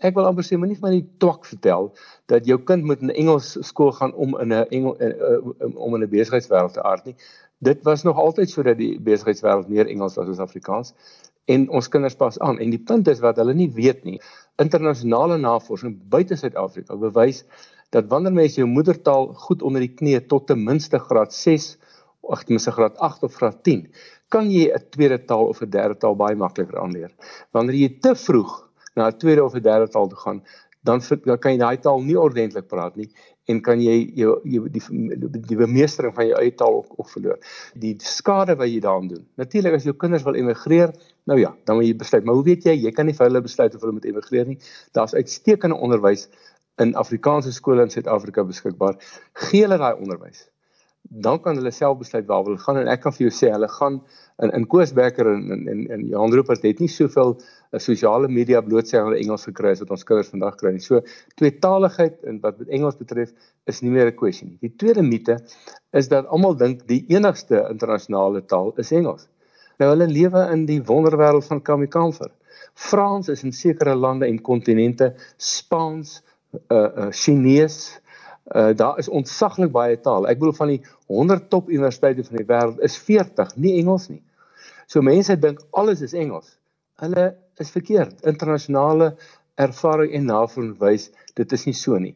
ek 0.07 0.15
wil 0.18 0.27
amper 0.30 0.45
sê 0.45 0.57
moenie 0.57 0.77
vir 0.80 0.88
my 0.88 0.94
die 0.95 1.07
twak 1.21 1.45
vertel 1.45 1.92
dat 2.31 2.48
jou 2.50 2.57
kind 2.69 2.86
moet 2.89 3.01
in 3.06 3.13
Engels 3.13 3.53
skool 3.68 3.92
gaan 3.98 4.13
om 4.13 4.38
in 4.42 4.53
'n 4.53 4.65
Engel 4.77 4.95
uh, 5.00 5.09
uh, 5.30 5.75
om 5.75 5.95
in 5.95 6.03
'n 6.03 6.09
besigheidswêreld 6.09 6.74
te 6.74 6.83
aard 6.83 7.06
nie. 7.06 7.15
Dit 7.59 7.83
was 7.83 8.03
nog 8.03 8.18
altyd 8.18 8.50
so 8.50 8.63
dat 8.63 8.77
die 8.77 8.98
besigheidswêreld 9.00 9.69
meer 9.69 9.88
Engels 9.88 10.15
was 10.15 10.30
as 10.30 10.39
Afrikaans 10.39 10.94
en 11.45 11.69
ons 11.69 11.88
kinders 11.88 12.15
pas 12.15 12.39
aan 12.39 12.59
en 12.59 12.69
die 12.69 12.83
punt 12.92 13.07
is 13.07 13.19
wat 13.19 13.38
hulle 13.38 13.53
nie 13.53 13.69
weet 13.69 14.03
nie. 14.03 14.19
Internasionale 14.62 15.38
navorsing 15.38 15.98
buite 16.09 16.36
Suid-Afrika 16.36 16.95
bewys 16.95 17.44
dat 17.92 18.07
wanneer 18.07 18.33
mens 18.33 18.56
jou 18.56 18.68
moedertaal 18.68 19.33
goed 19.33 19.62
onder 19.62 19.81
die 19.81 19.94
knie 19.94 20.19
tot 20.25 20.47
ten 20.47 20.63
minste 20.63 21.00
graad 21.00 21.33
6 21.33 21.77
of 22.21 22.44
ten 22.44 22.56
minste 22.56 22.71
graad 22.71 22.97
8 22.97 23.24
of 23.24 23.36
graad 23.36 23.63
10 23.63 23.88
kan 24.31 24.47
jy 24.51 24.71
'n 24.71 24.89
tweede 24.89 25.19
taal 25.25 25.45
of 25.51 25.62
'n 25.62 25.69
derde 25.69 25.97
taal 25.97 26.15
baie 26.15 26.36
makliker 26.36 26.80
aanleer. 26.80 27.12
Wanneer 27.51 27.75
jy 27.75 27.89
te 28.00 28.15
vroeg 28.15 28.70
na 28.96 29.08
'n 29.08 29.18
tweede 29.18 29.44
of 29.44 29.56
'n 29.56 29.62
derde 29.62 29.88
taal 29.92 30.08
te 30.08 30.16
gaan, 30.16 30.44
dan 30.84 31.02
dan 31.24 31.40
kan 31.40 31.52
jy 31.52 31.58
daai 31.58 31.78
taal 31.78 32.02
nie 32.02 32.18
ordentlik 32.20 32.68
praat 32.68 32.96
nie 32.96 33.10
en 33.52 33.62
kan 33.62 33.82
jy 33.82 33.96
jou 34.16 34.36
jy 34.44 34.62
die 34.76 34.82
die 35.50 35.58
bemeestering 35.58 36.14
van 36.16 36.28
jou 36.28 36.38
eie 36.40 36.54
taal 36.56 36.78
ook, 36.82 36.94
ook 37.00 37.10
verloor. 37.10 37.40
Die 37.74 37.96
skade 38.06 38.56
wat 38.56 38.70
jy 38.70 38.80
daaraan 38.80 39.08
doen. 39.08 39.26
Natuurlik 39.42 39.74
as 39.74 39.84
jou 39.84 39.94
kinders 39.94 40.24
wil 40.24 40.36
emigreer, 40.36 40.94
nou 41.26 41.40
ja, 41.40 41.56
dan 41.66 41.76
moet 41.76 41.90
jy 41.90 41.96
besluit, 41.96 42.26
maar 42.26 42.36
hoe 42.36 42.48
weet 42.48 42.66
jy 42.70 42.78
jy 42.86 42.92
kan 42.92 43.06
nie 43.06 43.18
vir 43.18 43.28
hulle 43.28 43.42
besluit 43.42 43.76
of 43.76 43.82
hulle 43.82 43.98
moet 43.98 44.06
emigreer 44.06 44.48
nie. 44.48 44.58
Daar's 44.98 45.14
uitstekende 45.14 45.76
onderwys 45.76 46.30
in 46.82 46.96
Afrikaanse 46.96 47.52
skole 47.54 47.84
in 47.84 47.90
Suid-Afrika 47.94 48.44
beskikbaar. 48.44 48.98
Gee 49.34 49.66
hulle 49.66 49.78
daai 49.78 49.94
onderwys 50.00 50.50
dan 51.01 51.42
kan 51.42 51.57
hulle 51.57 51.71
self 51.71 51.98
besluit 51.98 52.27
waar 52.27 52.44
hulle 52.45 52.62
gaan 52.62 52.77
en 52.77 52.89
ek 52.92 53.01
kan 53.03 53.13
vir 53.15 53.25
jou 53.25 53.33
sê 53.33 53.50
hulle 53.51 53.68
gaan 53.74 53.98
in 54.45 54.53
in 54.57 54.68
Koosbekker 54.74 55.27
en 55.31 55.68
en 55.74 55.81
en 55.95 56.06
Johan 56.07 56.33
Rupert 56.33 56.63
het 56.63 56.80
nie 56.80 56.89
soveel 56.89 57.33
uh, 57.36 57.80
sosiale 57.80 58.27
media 58.27 58.62
blootstel 58.62 59.09
hulle 59.09 59.19
Engels 59.19 59.48
gekry 59.50 59.74
as 59.74 59.81
wat 59.83 59.92
ons 59.98 60.06
kinders 60.07 60.31
vandag 60.33 60.57
kry 60.61 60.71
nie. 60.76 60.83
So 60.83 61.02
tweetaligheid 61.42 62.23
en 62.30 62.40
wat 62.45 62.59
met 62.59 62.69
Engels 62.69 62.99
betref 63.02 63.33
is 63.68 63.81
nie 63.81 63.92
meer 63.92 64.07
'n 64.11 64.16
kwessie 64.16 64.47
nie. 64.47 64.57
Die 64.61 64.73
tweede 64.78 65.02
mite 65.02 65.40
is 65.94 66.07
dat 66.07 66.28
almal 66.28 66.56
dink 66.56 66.87
die 66.87 67.06
enigste 67.09 67.66
internasionale 67.69 68.45
taal 68.45 68.73
is 68.78 68.92
Engels. 68.92 69.28
Nou 69.80 69.90
hulle 69.90 70.07
lewe 70.07 70.47
in 70.54 70.66
die 70.66 70.81
wonderwêreld 70.81 71.45
van 71.45 71.61
Kamikamfer. 71.61 72.31
Frans 72.73 73.30
is 73.30 73.44
in 73.44 73.52
sekere 73.52 73.95
lande 73.95 74.28
en 74.28 74.42
kontinente 74.42 75.16
Spaans, 75.37 76.21
uh 76.69 76.78
uh 76.78 77.11
Chinees, 77.11 77.99
Uh 78.50 78.71
daar 78.76 78.98
is 78.98 79.10
ontsaglik 79.10 79.71
baie 79.71 80.00
taal. 80.02 80.28
Ek 80.28 80.40
bedoel 80.40 80.57
van 80.57 80.71
die 80.74 80.81
100 81.07 81.50
top 81.50 81.69
universiteite 81.69 82.24
van 82.24 82.42
die 82.42 82.48
wêreld 82.50 82.81
is 82.81 82.98
40 82.98 83.56
nie 83.56 83.78
Engels 83.80 84.10
nie. 84.10 84.24
So 84.88 85.02
mense 85.02 85.38
dink 85.40 85.62
alles 85.71 86.02
is 86.02 86.14
Engels. 86.14 86.57
Hulle 87.02 87.36
is 87.62 87.69
verkeerd. 87.71 88.26
Internasionale 88.28 89.16
ervaring 89.60 90.14
en 90.16 90.26
navorsing 90.26 90.78
wys 90.80 91.10
dit 91.36 91.54
is 91.56 91.66
nie 91.68 91.76
so 91.76 91.98
nie. 92.02 92.14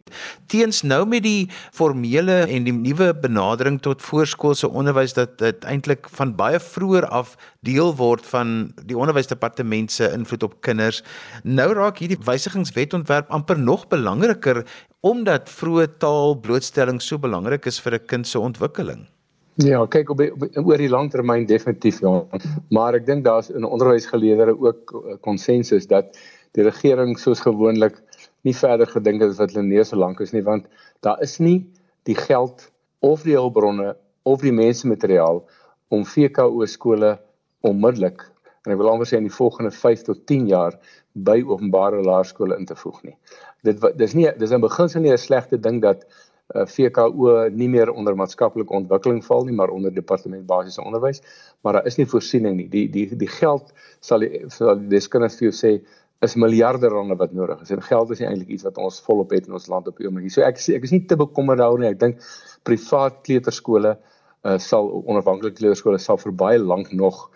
Teens 0.52 0.82
nou 0.84 1.02
met 1.08 1.24
die 1.24 1.48
formele 1.76 2.42
en 2.52 2.68
die 2.68 2.74
nuwe 2.76 3.12
benadering 3.22 3.80
tot 3.84 4.04
voorskoolse 4.04 4.70
onderwys 4.70 5.16
dat 5.18 5.38
dit 5.40 5.68
eintlik 5.68 6.10
van 6.18 6.36
baie 6.36 6.60
vroeër 6.60 7.08
af 7.08 7.36
deel 7.68 7.94
word 7.96 8.26
van 8.28 8.74
die 8.84 8.98
onderwysdepartement 8.98 9.92
se 9.92 10.12
invloed 10.12 10.44
op 10.44 10.60
kinders. 10.66 11.02
Nou 11.44 11.72
raak 11.78 12.02
hierdie 12.04 12.20
wysigingswetontwerp 12.28 13.32
amper 13.34 13.60
nog 13.60 13.88
belangriker 13.88 14.64
omdat 15.06 15.52
vroeë 15.54 15.98
taalblootstelling 16.02 17.02
so 17.02 17.22
belangrik 17.22 17.66
is 17.66 17.80
vir 17.80 18.00
'n 18.00 18.06
kind 18.08 18.28
se 18.28 18.40
ontwikkeling. 18.40 19.06
Ja, 19.64 19.86
kyk 19.88 20.10
op, 20.10 20.20
op 20.20 20.68
oor 20.68 20.78
die 20.78 20.90
langtermyn 20.90 21.46
definitief 21.48 22.02
ja. 22.02 22.26
Maar 22.70 22.98
ek 22.98 23.06
dink 23.06 23.24
daar's 23.24 23.50
in 23.50 23.64
onderwysgeleerders 23.64 24.58
ook 24.60 25.20
konsensus 25.22 25.88
dat 25.88 26.18
die 26.56 26.66
regering 26.68 27.16
soos 27.20 27.44
gewoonlik 27.44 28.00
nie 28.48 28.56
verder 28.56 28.88
gedink 28.88 29.24
het 29.24 29.36
wat 29.40 29.54
hulle 29.54 29.66
neus 29.68 29.92
so 29.92 30.00
lank 30.00 30.22
is 30.24 30.34
nie 30.36 30.46
want 30.46 30.68
daar 31.06 31.22
is 31.26 31.40
nie 31.40 31.60
die 32.10 32.18
geld 32.18 32.70
of 33.06 33.26
die 33.28 33.38
hulpbronne 33.38 33.96
of 34.24 34.42
die 34.42 34.54
mensmateriaal 34.56 35.44
om 35.94 36.06
VKO 36.06 36.66
skole 36.70 37.16
onmiddellik 37.66 38.24
en 38.66 38.74
ek 38.74 38.80
wil 38.82 38.92
amper 38.92 39.10
sê 39.10 39.20
in 39.20 39.28
die 39.28 39.34
volgende 39.34 39.72
5 39.74 40.06
tot 40.08 40.24
10 40.30 40.48
jaar 40.50 40.78
by 41.28 41.38
openbare 41.46 42.02
laerskole 42.04 42.58
in 42.60 42.66
te 42.68 42.76
voeg 42.76 43.02
nie. 43.06 43.16
Dit 43.66 43.84
dis 44.00 44.16
nie 44.18 44.30
dis 44.40 44.54
in 44.56 44.64
beginsel 44.64 45.06
nie 45.06 45.14
'n 45.14 45.22
slegte 45.22 45.58
ding 45.58 45.82
dat 45.82 46.06
uh, 46.06 46.66
VKO 46.66 47.50
nie 47.50 47.70
meer 47.70 47.92
onder 47.92 48.16
maatskaplike 48.16 48.74
ontwikkeling 48.74 49.22
val 49.26 49.46
nie, 49.46 49.56
maar 49.56 49.70
onder 49.70 49.94
departement 49.94 50.46
basiese 50.46 50.82
onderwys, 50.82 51.22
maar 51.62 51.74
daar 51.74 51.86
is 51.86 51.98
nie 51.98 52.06
voorsiening 52.06 52.58
nie. 52.58 52.68
Die 52.70 52.88
die 52.90 53.16
die 53.16 53.32
geld 53.40 53.74
sal 54.00 54.20
die 54.20 54.44
sal 54.50 54.76
die 54.80 54.90
deskundiges 54.90 55.38
vir 55.40 55.50
jou 55.50 55.56
sê 55.56 55.74
is 56.24 56.36
miljarde 56.40 56.88
rande 56.88 57.16
wat 57.20 57.34
nodig 57.34 57.62
is. 57.62 57.72
En 57.76 57.82
geld 57.82 58.12
is 58.12 58.22
nie 58.22 58.28
eintlik 58.30 58.54
iets 58.56 58.64
wat 58.64 58.78
ons 58.82 59.02
volop 59.04 59.34
het 59.36 59.48
in 59.48 59.58
ons 59.58 59.68
land 59.72 59.88
op 59.88 59.98
die 60.00 60.08
oomblik. 60.08 60.32
So 60.32 60.46
ek 60.48 60.62
ek 60.78 60.88
is 60.88 60.94
nie 60.96 61.06
te 61.10 61.18
bekommerd 61.20 61.60
daaroor 61.60 61.82
nie. 61.82 61.92
Ek 61.92 62.00
dink 62.00 62.24
privaat 62.68 63.22
kleuterskole 63.28 63.96
uh, 64.46 64.58
sal 64.62 64.90
onafhanklike 65.04 65.60
kleuterskole 65.60 66.00
sal 66.00 66.20
vir 66.22 66.32
baie 66.32 66.62
lank 66.62 66.94
nog 66.94 67.30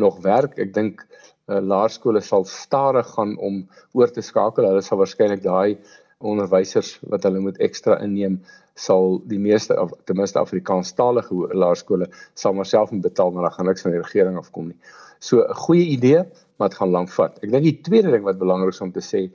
nog 0.00 0.22
werk. 0.24 0.56
Ek 0.58 0.72
dink 0.72 1.04
uh, 1.04 1.60
laerskole 1.60 2.22
sal 2.24 2.46
stadig 2.48 3.08
gaan 3.16 3.36
om 3.38 3.62
oor 3.92 4.10
te 4.10 4.24
skakel. 4.24 4.70
Hulle 4.70 4.82
sal 4.84 5.02
waarskynlik 5.02 5.44
daai 5.44 5.78
onderwysers 6.22 6.96
wat 7.10 7.24
hulle 7.26 7.42
moet 7.42 7.58
ekstra 7.60 7.98
inneem 8.02 8.40
sal 8.78 9.18
die 9.28 9.40
meeste 9.42 9.76
of 9.76 9.92
ten 10.08 10.16
minste 10.16 10.40
Afrikaanstalige 10.40 11.50
laerskole 11.52 12.08
sal 12.38 12.54
maar 12.56 12.68
self 12.68 12.92
moet 12.94 13.04
betaal 13.04 13.32
maar 13.34 13.48
dan 13.48 13.56
gaan 13.58 13.68
niks 13.68 13.84
van 13.84 13.92
die 13.92 14.00
regering 14.00 14.38
afkom 14.40 14.70
nie. 14.70 14.78
So 15.20 15.42
'n 15.42 15.54
goeie 15.54 15.86
idee, 15.96 16.24
maar 16.62 16.70
dit 16.70 16.78
gaan 16.78 16.94
lank 16.94 17.10
vat. 17.10 17.40
Ek 17.42 17.50
dink 17.50 17.66
die 17.66 17.80
tweede 17.82 18.12
ding 18.14 18.22
wat 18.22 18.38
belangrik 18.38 18.76
is 18.76 18.84
om 18.84 18.92
te 18.94 19.02
sê 19.02 19.26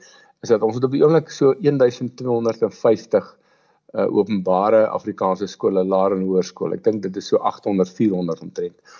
is 0.45 0.53
dat 0.53 0.63
ons 0.63 0.77
het 0.77 0.85
op 0.87 0.93
die 0.93 1.03
oomblik 1.03 1.31
so 1.33 1.51
1250 1.59 3.27
uh, 3.97 4.05
openbare 4.07 4.85
Afrikaanse 4.87 5.47
skole, 5.51 5.83
laer 5.83 6.15
en 6.15 6.23
hoërskole. 6.27 6.77
Ek 6.77 6.85
dink 6.85 7.03
dit 7.03 7.19
is 7.19 7.27
so 7.33 7.41
800 7.41 7.91
400 7.97 8.43
omtrent. 8.45 8.97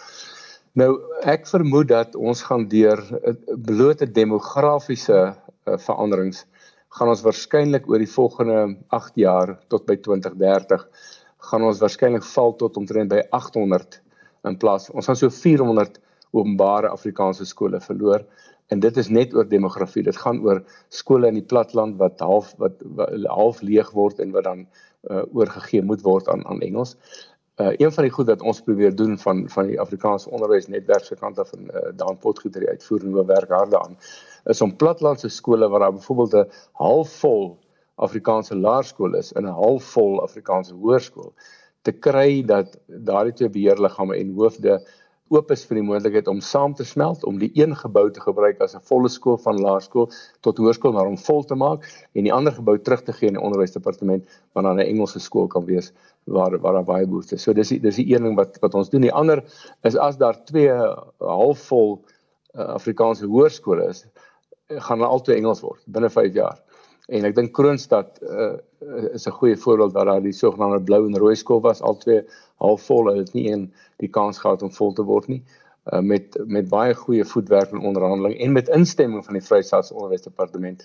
Nou 0.77 0.89
ek 1.25 1.47
vermoed 1.49 1.89
dat 1.93 2.17
ons 2.19 2.43
gaan 2.49 2.67
deur 2.71 2.99
uh, 3.21 3.35
blote 3.69 4.09
demografiese 4.11 5.21
uh, 5.23 5.77
veranderings 5.87 6.43
gaan 6.97 7.11
ons 7.13 7.23
waarskynlik 7.25 7.87
oor 7.89 8.01
die 8.01 8.09
volgende 8.09 8.59
8 8.95 9.21
jaar 9.21 9.55
tot 9.71 9.85
by 9.87 9.97
2030 10.01 10.85
gaan 11.49 11.65
ons 11.67 11.81
waarskynlik 11.83 12.25
val 12.25 12.55
tot 12.59 12.77
omtrent 12.79 13.11
by 13.11 13.21
800 13.35 13.99
in 14.47 14.57
plaas 14.61 14.87
ons 14.93 15.09
gaan 15.09 15.19
so 15.19 15.29
400 15.33 15.99
openbare 16.39 16.89
Afrikaanse 16.89 17.45
skole 17.45 17.81
verloor. 17.81 18.25
En 18.67 18.79
dit 18.83 18.97
is 18.97 19.07
net 19.07 19.33
oor 19.33 19.47
demografie. 19.47 20.03
Dit 20.03 20.17
gaan 20.17 20.41
oor 20.43 20.63
skole 20.89 21.27
in 21.27 21.39
die 21.39 21.45
platland 21.53 21.97
wat 22.01 22.19
half 22.19 22.53
wat, 22.61 22.81
wat 22.99 23.13
half 23.31 23.61
leeg 23.61 23.91
word 23.95 24.19
en 24.19 24.31
wat 24.35 24.43
dan 24.43 24.67
uh, 25.11 25.23
oorgegee 25.33 25.81
moet 25.81 26.03
word 26.03 26.27
aan 26.27 26.45
aan 26.45 26.61
Engels. 26.61 26.97
Uh, 27.57 27.71
een 27.77 27.91
van 27.91 28.05
die 28.05 28.13
goed 28.13 28.27
wat 28.29 28.41
ons 28.45 28.61
probeer 28.61 28.95
doen 28.95 29.17
van 29.17 29.47
van 29.49 29.71
die 29.71 29.79
Afrikaanse 29.81 30.29
onderwysnetwerk 30.29 31.05
se 31.05 31.15
kant 31.15 31.39
af 31.39 31.53
en 31.55 31.71
uh, 31.71 31.87
daan 31.95 32.17
potgieter 32.21 32.67
uitvoerende 32.69 33.25
werk 33.25 33.49
harde 33.49 33.79
aan 33.79 33.97
is 34.45 34.61
om 34.61 34.75
platlandse 34.75 35.29
skole 35.29 35.69
waar 35.69 35.79
daar 35.79 35.93
byvoorbeeld 35.93 36.33
'n 36.33 36.51
halfvol 36.71 37.57
Afrikaanse 37.95 38.55
laerskool 38.55 39.15
is 39.15 39.33
en 39.33 39.43
'n 39.43 39.57
halfvol 39.63 40.21
Afrikaanse 40.21 40.73
hoërskool 40.73 41.33
te 41.81 41.91
kry 41.91 42.45
dat 42.45 42.77
daardie 42.85 43.33
twee 43.33 43.49
beheerliggame 43.49 44.15
en 44.15 44.33
hoofde 44.33 44.87
oop 45.29 45.51
is 45.51 45.65
vir 45.67 45.79
die 45.79 45.85
moontlikheid 45.85 46.27
om 46.31 46.41
saam 46.41 46.73
te 46.77 46.85
smelt 46.87 47.23
om 47.27 47.39
die 47.39 47.49
een 47.55 47.75
gebou 47.75 48.05
te 48.11 48.21
gebruik 48.23 48.61
as 48.61 48.75
'n 48.75 48.83
volle 48.89 49.09
skool 49.09 49.37
van 49.37 49.59
laerskool 49.61 50.09
tot 50.41 50.57
hoërskool 50.57 50.93
maar 50.93 51.07
om 51.07 51.17
vol 51.17 51.43
te 51.43 51.55
maak 51.55 51.83
en 52.13 52.23
die 52.23 52.33
ander 52.33 52.53
gebou 52.53 52.77
terug 52.79 53.03
te 53.03 53.13
gee 53.13 53.27
aan 53.27 53.39
die 53.39 53.43
onderwysdepartement 53.43 54.23
waar 54.53 54.63
dan 54.63 54.79
'n 54.79 54.87
Engelse 54.87 55.19
skool 55.19 55.47
kan 55.47 55.65
wees 55.65 55.93
waar 56.25 56.59
waar 56.59 56.73
daar 56.73 56.83
baie 56.83 57.07
behoefte 57.07 57.35
is. 57.35 57.43
So 57.43 57.53
dis 57.53 57.69
die, 57.69 57.79
dis 57.79 57.95
die 57.95 58.13
een 58.13 58.23
ding 58.23 58.35
wat 58.35 58.57
wat 58.59 58.73
ons 58.73 58.89
doen. 58.89 59.01
Die 59.01 59.13
ander 59.13 59.43
is 59.83 59.95
as 59.95 60.17
daar 60.17 60.43
twee 60.45 60.71
halfvol 61.19 62.01
uh, 62.55 62.61
Afrikaanse 62.75 63.25
hoërskole 63.25 63.87
is, 63.89 64.05
gaan 64.67 64.99
hulle 64.99 65.11
altoe 65.11 65.35
Engels 65.35 65.61
word 65.61 65.83
binne 65.85 66.09
5 66.09 66.33
jaar. 66.33 66.59
En 67.07 67.23
ek 67.23 67.35
dink 67.37 67.53
Kroonstad 67.55 68.19
uh, 68.19 68.57
is 69.15 69.27
'n 69.27 69.35
goeie 69.39 69.57
voorbeeld 69.57 69.93
waar 69.95 70.05
daar 70.05 70.21
die 70.21 70.35
sogenaamde 70.35 70.81
blou 70.83 71.05
en 71.07 71.17
rooi 71.17 71.35
skool 71.35 71.61
was, 71.63 71.81
albei 71.81 72.25
halfvol, 72.59 73.07
hulle 73.07 73.23
het 73.23 73.33
nie 73.33 73.47
een 73.51 73.63
die 74.03 74.09
kans 74.09 74.39
gehad 74.43 74.61
om 74.61 74.71
vol 74.71 74.93
te 74.93 75.05
word 75.07 75.27
nie. 75.31 75.43
Uh, 75.85 76.01
met 76.01 76.35
met 76.45 76.67
baie 76.69 76.93
goeie 76.93 77.25
voetwerk 77.25 77.71
en 77.71 77.79
onderhandeling 77.79 78.35
en 78.39 78.51
met 78.51 78.67
instemming 78.67 79.23
van 79.25 79.39
die 79.39 79.43
Vrystaatse 79.43 79.93
Onderwysdepartement 79.93 80.83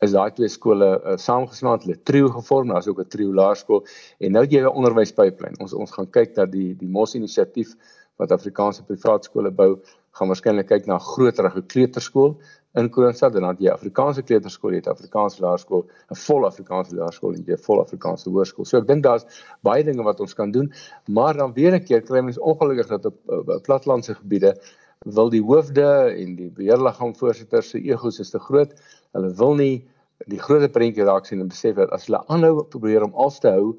is 0.00 0.14
daai 0.14 0.30
twee 0.30 0.48
skole 0.48 0.90
uh, 0.94 1.16
saamgesmelt, 1.16 1.82
hulle 1.82 1.98
trio 2.02 2.28
gevorm, 2.28 2.68
daar's 2.68 2.86
ook 2.86 3.00
'n 3.00 3.08
trio 3.08 3.34
laerskool 3.34 3.86
en 4.18 4.32
nou 4.32 4.44
het 4.44 4.52
jy 4.52 4.62
'n 4.62 4.78
onderwyspyplyn. 4.78 5.58
Ons 5.60 5.74
ons 5.74 5.90
gaan 5.90 6.10
kyk 6.10 6.34
dat 6.34 6.52
die 6.52 6.74
die 6.78 6.88
MOS 6.88 7.14
inisiatief 7.14 7.74
wat 8.16 8.30
Afrikaanse 8.30 8.84
privaat 8.84 9.24
skole 9.24 9.50
bou, 9.50 9.80
gaan 10.14 10.28
waarskynlik 10.28 10.66
kyk 10.66 10.86
na 10.86 10.94
'n 10.94 11.08
groter 11.12 11.50
kleuterskool 11.66 12.38
in 12.74 12.90
Kroonstad 12.90 13.36
en 13.38 13.46
dan 13.46 13.58
jy 13.62 13.70
Afrikaanse 13.70 14.22
kleuterskool, 14.26 14.74
jy 14.74 14.80
het 14.82 14.90
Afrikaanse 14.90 15.42
laerskool, 15.44 15.84
'n 16.10 16.18
vol 16.24 16.46
Afrikaanse 16.48 16.96
laerskool 16.98 17.34
en 17.34 17.44
jy 17.46 17.54
'n 17.54 17.64
vol 17.66 17.80
Afrikaanse 17.80 18.30
hoërskool. 18.30 18.66
So 18.66 18.78
ek 18.78 18.88
dink 18.88 19.04
daar's 19.04 19.26
baie 19.62 19.84
dinge 19.84 20.02
wat 20.02 20.20
ons 20.20 20.34
kan 20.34 20.50
doen, 20.50 20.72
maar 21.06 21.34
dan 21.34 21.52
weer 21.54 21.74
'n 21.74 21.84
keer 21.84 22.02
kry 22.02 22.20
mens 22.20 22.38
ongelukkig 22.38 22.88
dat 22.88 23.06
op, 23.06 23.16
op, 23.26 23.48
op 23.48 23.62
platlandse 23.62 24.14
gebiede 24.14 24.56
wil 25.04 25.30
die 25.30 25.42
hoofde 25.42 26.14
en 26.16 26.36
die 26.36 26.50
beheerliggaam 26.50 27.14
voorsitters 27.16 27.70
se 27.70 27.78
egos 27.78 28.18
is 28.18 28.30
te 28.30 28.38
groot. 28.38 28.72
Hulle 29.12 29.30
wil 29.34 29.54
nie 29.54 29.86
die 30.26 30.38
groot 30.38 30.72
prentjie 30.72 31.04
raak 31.04 31.26
sien 31.26 31.40
en 31.40 31.48
besef 31.48 31.76
dat 31.76 31.90
as 31.90 32.06
hulle 32.06 32.24
aanhou 32.28 32.64
probeer 32.64 33.04
om 33.04 33.14
alles 33.14 33.38
te 33.38 33.50
hou, 33.50 33.76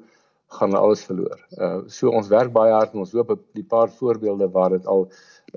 gaan 0.48 0.70
hulle 0.70 0.80
alles 0.80 1.04
verloor. 1.04 1.40
Uh 1.58 1.82
so 1.86 2.10
ons 2.10 2.28
werk 2.28 2.52
baie 2.52 2.72
hard 2.72 2.94
en 2.94 3.02
ons 3.02 3.12
hoop 3.12 3.30
op 3.30 3.42
die 3.52 3.64
paar 3.64 3.90
voorbeelde 3.90 4.48
waar 4.48 4.70
dit 4.70 4.86
al 4.86 5.08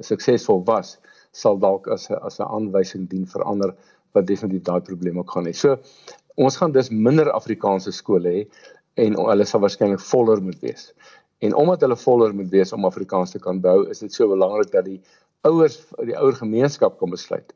suksesvol 0.01 0.63
was 0.65 0.97
sal 1.31 1.59
dalk 1.59 1.87
as 1.87 2.09
'n 2.09 2.19
as 2.21 2.39
'n 2.39 2.47
aanwysing 2.47 3.07
dien 3.09 3.25
vir 3.25 3.43
ander 3.43 3.75
wat 4.13 4.25
definitief 4.25 4.63
daai 4.63 4.81
probleem 4.81 5.19
ook 5.19 5.31
gaan 5.31 5.45
hê. 5.45 5.53
So 5.53 5.77
ons 6.35 6.57
gaan 6.57 6.71
dus 6.71 6.89
minder 6.89 7.31
Afrikaanse 7.31 7.91
skole 7.91 8.29
hê 8.29 8.47
en 8.95 9.15
hulle 9.15 9.45
sal 9.45 9.61
waarskynlik 9.61 9.99
voller 9.99 10.41
moet 10.41 10.59
wees. 10.61 10.93
En 11.39 11.55
omdat 11.55 11.81
hulle 11.81 11.95
voller 11.95 12.33
moet 12.35 12.49
wees 12.49 12.73
om 12.73 12.85
Afrikaans 12.85 13.31
te 13.31 13.39
kan 13.39 13.61
bou, 13.61 13.89
is 13.89 13.99
dit 13.99 14.13
so 14.13 14.27
belangrik 14.27 14.71
dat 14.71 14.85
die 14.85 15.01
ouers 15.47 15.77
die 16.03 16.17
ouer 16.17 16.35
gemeenskap 16.35 16.97
kom 16.97 17.09
besluit. 17.15 17.53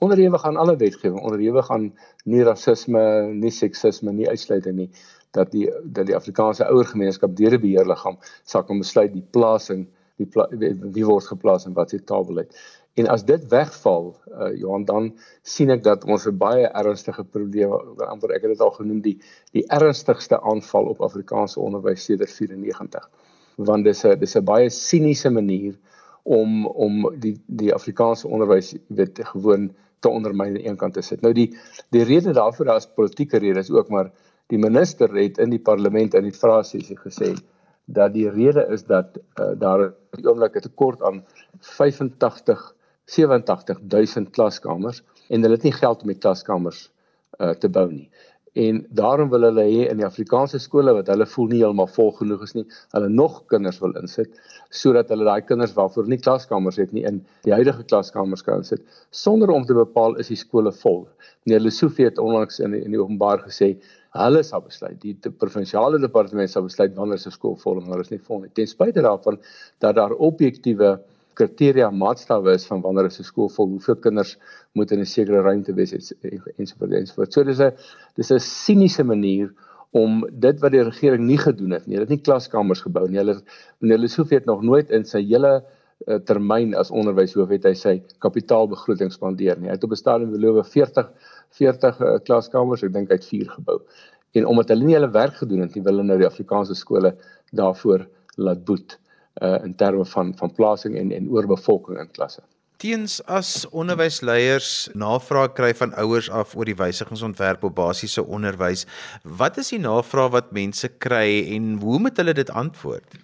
Onderhewig 0.00 0.44
aan 0.44 0.56
alle 0.56 0.76
wetgewing, 0.76 1.20
onderhewig 1.20 1.70
aan 1.70 1.92
nie 2.24 2.42
rasisme, 2.42 3.02
nie 3.32 3.50
seksisme, 3.50 4.12
nie 4.12 4.28
uitsluiting 4.28 4.76
nie 4.76 4.90
dat 5.36 5.52
die 5.52 5.68
dat 5.84 6.06
die 6.06 6.16
Afrikaanse 6.16 6.66
ouer 6.66 6.88
gemeenskap 6.88 7.36
deur 7.36 7.54
die 7.54 7.62
beheerliggaam 7.62 8.16
sal 8.42 8.64
kom 8.66 8.80
besluit 8.82 9.12
die 9.14 9.26
plasing 9.36 9.86
die 10.20 10.26
pla, 10.26 10.46
wie 10.50 11.06
word 11.06 11.28
geplaas 11.30 11.66
en 11.68 11.76
wat 11.76 11.94
se 11.94 12.00
taalbeleid. 12.04 12.56
En 12.94 13.06
as 13.06 13.24
dit 13.24 13.46
wegval, 13.48 14.16
uh, 14.28 14.50
Johan, 14.58 14.84
dan 14.84 15.12
sien 15.42 15.70
ek 15.70 15.82
dat 15.82 16.04
ons 16.04 16.26
'n 16.26 16.36
baie 16.36 16.66
ernstige 16.66 17.24
probleem, 17.24 17.72
amper 18.06 18.34
ek 18.34 18.42
het 18.42 18.52
dit 18.56 18.60
al 18.60 18.74
genoem, 18.74 19.00
die 19.00 19.18
die 19.52 19.66
ernstigste 19.66 20.40
aanval 20.40 20.90
op 20.90 21.00
Afrikaanse 21.00 21.60
onderwys 21.60 22.04
sedert 22.04 22.30
94. 22.30 23.10
Want 23.56 23.84
dis 23.84 24.04
'n 24.04 24.18
dis 24.18 24.36
'n 24.36 24.44
baie 24.44 24.70
siniese 24.70 25.30
manier 25.30 25.78
om 26.22 26.66
om 26.66 27.20
die 27.20 27.36
die 27.46 27.74
Afrikaanse 27.74 28.28
onderwys 28.28 28.74
weet 28.88 29.20
gewoon 29.22 29.70
te 30.00 30.08
ondermyn 30.08 30.56
aan 30.56 30.64
een 30.64 30.76
kant 30.76 30.94
te 30.94 31.02
sit. 31.02 31.20
Nou 31.20 31.32
die 31.32 31.56
die 31.90 32.04
rede 32.04 32.32
daarvoor 32.32 32.64
daar 32.64 32.76
is 32.76 32.90
politieke 32.94 33.38
redes 33.38 33.70
ook, 33.70 33.88
maar 33.88 34.10
die 34.46 34.58
minister 34.58 35.14
het 35.14 35.38
in 35.38 35.50
die 35.50 35.62
parlement 35.62 36.14
in 36.14 36.22
die 36.22 36.38
vraesessie 36.38 36.98
gesê 36.98 37.34
dat 37.84 38.12
die 38.12 38.30
rede 38.30 38.66
is 38.70 38.84
dat 38.84 39.18
uh, 39.40 39.52
daar 39.58 39.92
'n 40.12 40.26
oomblik 40.26 40.56
'n 40.56 40.60
tekort 40.60 41.02
aan 41.02 41.24
85 41.60 42.74
87000 43.10 44.30
klaskamers 44.36 45.02
en 45.28 45.42
hulle 45.42 45.58
het 45.58 45.66
nie 45.66 45.76
geld 45.76 46.02
om 46.02 46.12
die 46.12 46.18
klaskamers 46.18 46.88
uh, 47.38 47.54
te 47.58 47.68
bou 47.68 47.88
nie. 47.90 48.08
En 48.58 48.80
daarom 48.90 49.28
wil 49.30 49.44
hulle 49.46 49.62
hê 49.62 49.82
in 49.86 50.00
die 50.00 50.06
Afrikaanse 50.06 50.58
skole 50.58 50.90
wat 50.96 51.06
hulle 51.12 51.26
voel 51.32 51.52
nie 51.52 51.60
heeltemal 51.60 51.86
vol 51.94 52.10
genoeg 52.18 52.42
is 52.48 52.54
nie, 52.56 52.64
hulle 52.96 53.10
nog 53.12 53.44
kinders 53.52 53.78
wil 53.82 53.94
insit 54.00 54.40
sodat 54.74 55.12
hulle 55.14 55.26
daai 55.26 55.46
kinders 55.46 55.74
waarvoor 55.76 56.08
nie 56.10 56.18
klaskamers 56.18 56.80
het 56.82 56.90
nie 56.94 57.04
in 57.06 57.20
die 57.46 57.54
huidige 57.54 57.86
klaskamers 57.86 58.42
kan 58.46 58.64
insit 58.64 58.82
sonder 59.14 59.52
om 59.54 59.66
te 59.66 59.76
bepaal 59.78 60.18
is 60.18 60.32
die 60.32 60.38
skole 60.38 60.72
vol. 60.82 61.04
Meneer 61.46 61.62
Lesofie 61.62 62.08
het 62.08 62.18
onlangs 62.18 62.58
in 62.58 62.74
die, 62.74 62.82
in 62.82 62.94
die 62.96 63.00
openbaar 63.02 63.44
gesê 63.46 63.76
hulle 64.18 64.42
sal 64.42 64.64
besluit 64.66 64.98
die, 65.04 65.14
die 65.14 65.30
provinsiale 65.30 66.02
departement 66.02 66.50
sal 66.50 66.66
besluit 66.66 66.96
wanneer 66.98 67.22
'n 67.22 67.38
skool 67.38 67.54
vol 67.62 67.78
en 67.78 67.86
wanneer 67.86 68.02
is 68.02 68.10
nie 68.10 68.24
vol 68.26 68.42
nie. 68.42 68.50
Ten 68.54 68.66
spyte 68.66 69.02
daarvan 69.06 69.38
dat 69.78 69.94
daar 69.94 70.18
objektiewe 70.18 70.98
kriteria 71.38 71.90
maatstawwe 71.90 72.54
is 72.58 72.66
van 72.68 72.82
wanneer 72.84 73.08
'n 73.08 73.24
skool 73.24 73.48
vol 73.48 73.68
hoeveel 73.74 73.96
kinders 73.96 74.36
moet 74.74 74.92
in 74.92 75.00
'n 75.00 75.06
sekere 75.06 75.42
ruimte 75.42 75.74
wees 75.74 75.92
ensovoorts 75.92 76.94
ensovoorts. 77.00 77.34
So 77.34 77.44
dis 77.44 77.60
'n 77.60 77.72
dis 78.16 78.30
'n 78.30 78.38
siniese 78.38 79.04
manier 79.04 79.52
om 79.90 80.24
dit 80.30 80.60
wat 80.60 80.72
die 80.72 80.82
regering 80.82 81.26
nie 81.26 81.38
gedoen 81.38 81.70
het 81.70 81.86
nie. 81.86 81.96
Hulle 81.96 82.06
het 82.06 82.14
nie 82.14 82.22
klaskamers 82.22 82.80
gebou 82.80 83.08
nie. 83.08 83.18
Hulle 83.18 83.40
meneer 83.80 83.98
Lesofie 83.98 84.38
het 84.38 84.46
nog 84.46 84.62
nooit 84.62 84.90
in 84.90 85.04
sy 85.04 85.22
hele 85.22 85.64
uh, 86.06 86.18
termyn 86.18 86.74
as 86.74 86.90
onderwyshoof 86.90 87.50
het 87.50 87.64
hy 87.64 87.74
sy 87.74 88.02
kapitaalbegroting 88.18 89.12
spandeer 89.12 89.58
nie. 89.58 89.68
Hy 89.68 89.74
het 89.74 89.84
op 89.84 89.90
'n 89.90 89.96
stadium 89.96 90.30
beloof 90.30 90.68
40 90.68 91.10
40 91.50 92.00
uh, 92.00 92.18
klaskamers, 92.24 92.82
ek 92.82 92.92
dink 92.92 93.08
hy 93.08 93.14
het 93.14 93.26
4 93.26 93.48
gebou. 93.58 93.80
En 94.32 94.46
omdat 94.46 94.68
hulle 94.68 94.84
nie 94.84 94.94
hulle 94.94 95.10
werk 95.10 95.34
gedoen 95.34 95.60
het 95.60 95.74
nie, 95.74 95.82
wil 95.82 95.92
hulle 95.92 96.06
nou 96.06 96.18
die 96.18 96.26
Afrikaanse 96.26 96.74
skole 96.74 97.16
daarvoor 97.50 98.06
laat 98.36 98.64
boet 98.64 98.92
uh 98.94 99.09
in 99.40 99.74
terme 99.74 100.04
van 100.04 100.32
van 100.36 100.52
plasing 100.52 100.96
en 100.96 101.12
en 101.12 101.30
oorbevolking 101.30 101.98
in 101.98 102.10
klasse. 102.10 102.42
Teens 102.80 103.18
as 103.28 103.66
onderwysleiers 103.76 104.88
navraag 104.96 105.52
kry 105.52 105.74
van 105.76 105.90
ouers 106.00 106.30
af 106.32 106.54
oor 106.56 106.64
die 106.64 106.76
wysigingsontwerp 106.78 107.64
op 107.68 107.74
basiese 107.76 108.24
onderwys, 108.24 108.86
wat 109.22 109.58
is 109.60 109.68
die 109.74 109.80
navraag 109.82 110.30
wat 110.32 110.54
mense 110.56 110.88
kry 110.88 111.42
en 111.56 111.74
hoe 111.82 111.98
moet 112.00 112.16
hulle 112.16 112.32
dit 112.38 112.50
antwoord? 112.50 113.18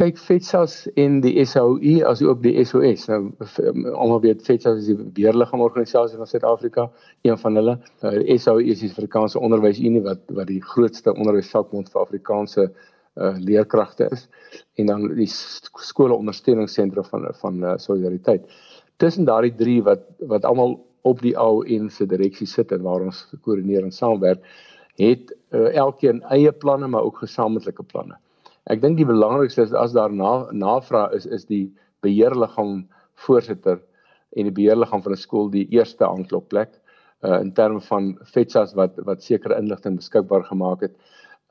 Kyk 0.00 0.16
FETSAS 0.18 0.78
en 0.98 1.20
die 1.22 1.44
SAOI 1.44 2.00
as 2.08 2.22
ook 2.24 2.40
die 2.42 2.56
SOS. 2.64 3.04
Nou 3.12 3.28
almal 3.92 4.24
weet 4.24 4.40
FETSAS 4.42 4.80
is 4.80 4.88
die 4.88 4.96
beheerliggaamorganisasie 5.20 6.16
van 6.18 6.26
Suid-Afrika, 6.26 6.88
een 7.28 7.38
van 7.38 7.60
hulle. 7.60 7.76
Uh, 8.00 8.38
SAOI 8.40 8.72
is 8.72 8.80
die 8.82 8.90
Afrikaanse 8.90 9.38
Onderwysunie 9.38 10.02
wat 10.08 10.24
wat 10.32 10.48
die 10.48 10.62
grootste 10.64 11.12
onderwysvakbond 11.12 11.92
vir 11.92 12.02
Afrikaanse 12.08 12.70
uh, 13.16 13.34
leerkragte 13.38 14.08
is 14.12 14.28
en 14.74 14.86
dan 14.86 15.08
die 15.14 15.28
skole 15.30 16.14
ondersteuningsentrum 16.14 17.04
van 17.04 17.28
van 17.40 17.62
uh, 17.62 17.76
solidariteit 17.76 18.46
tussen 18.96 19.24
daardie 19.24 19.54
drie 19.54 19.82
wat 19.82 20.06
wat 20.18 20.44
almal 20.44 20.78
op 21.04 21.20
die 21.20 21.34
AON 21.36 21.90
se 21.92 22.06
direksie 22.08 22.46
sit 22.48 22.72
en 22.72 22.84
waar 22.84 23.04
ons 23.04 23.24
koördineer 23.44 23.84
en 23.84 23.92
saamwerk, 23.92 24.44
het 25.00 25.32
uh, 25.52 25.68
elkeen 25.76 26.22
eie 26.32 26.52
planne 26.52 26.88
maar 26.88 27.04
ook 27.04 27.18
gesamentlike 27.24 27.84
planne. 27.90 28.16
Ek 28.70 28.80
dink 28.80 28.96
die 28.96 29.08
belangrikste 29.08 29.66
is 29.66 29.74
as 29.76 29.92
daar 29.92 30.12
na, 30.12 30.46
navraag 30.52 31.12
is 31.18 31.26
is 31.26 31.44
die 31.50 31.66
beheerliggaam 32.04 32.86
voorsitter 33.26 33.82
en 34.34 34.48
die 34.48 34.56
beheerliggaam 34.56 35.02
van 35.04 35.12
'n 35.12 35.20
skool 35.20 35.50
die 35.50 35.66
eerste 35.76 36.06
aanklopplek 36.06 36.72
uh, 37.24 37.40
in 37.40 37.52
terme 37.52 37.80
van 37.90 38.14
FETSAS 38.24 38.72
wat 38.78 38.96
wat 39.04 39.22
sekere 39.22 39.58
inligting 39.60 40.00
beskikbaar 40.00 40.44
gemaak 40.48 40.80
het. 40.80 40.96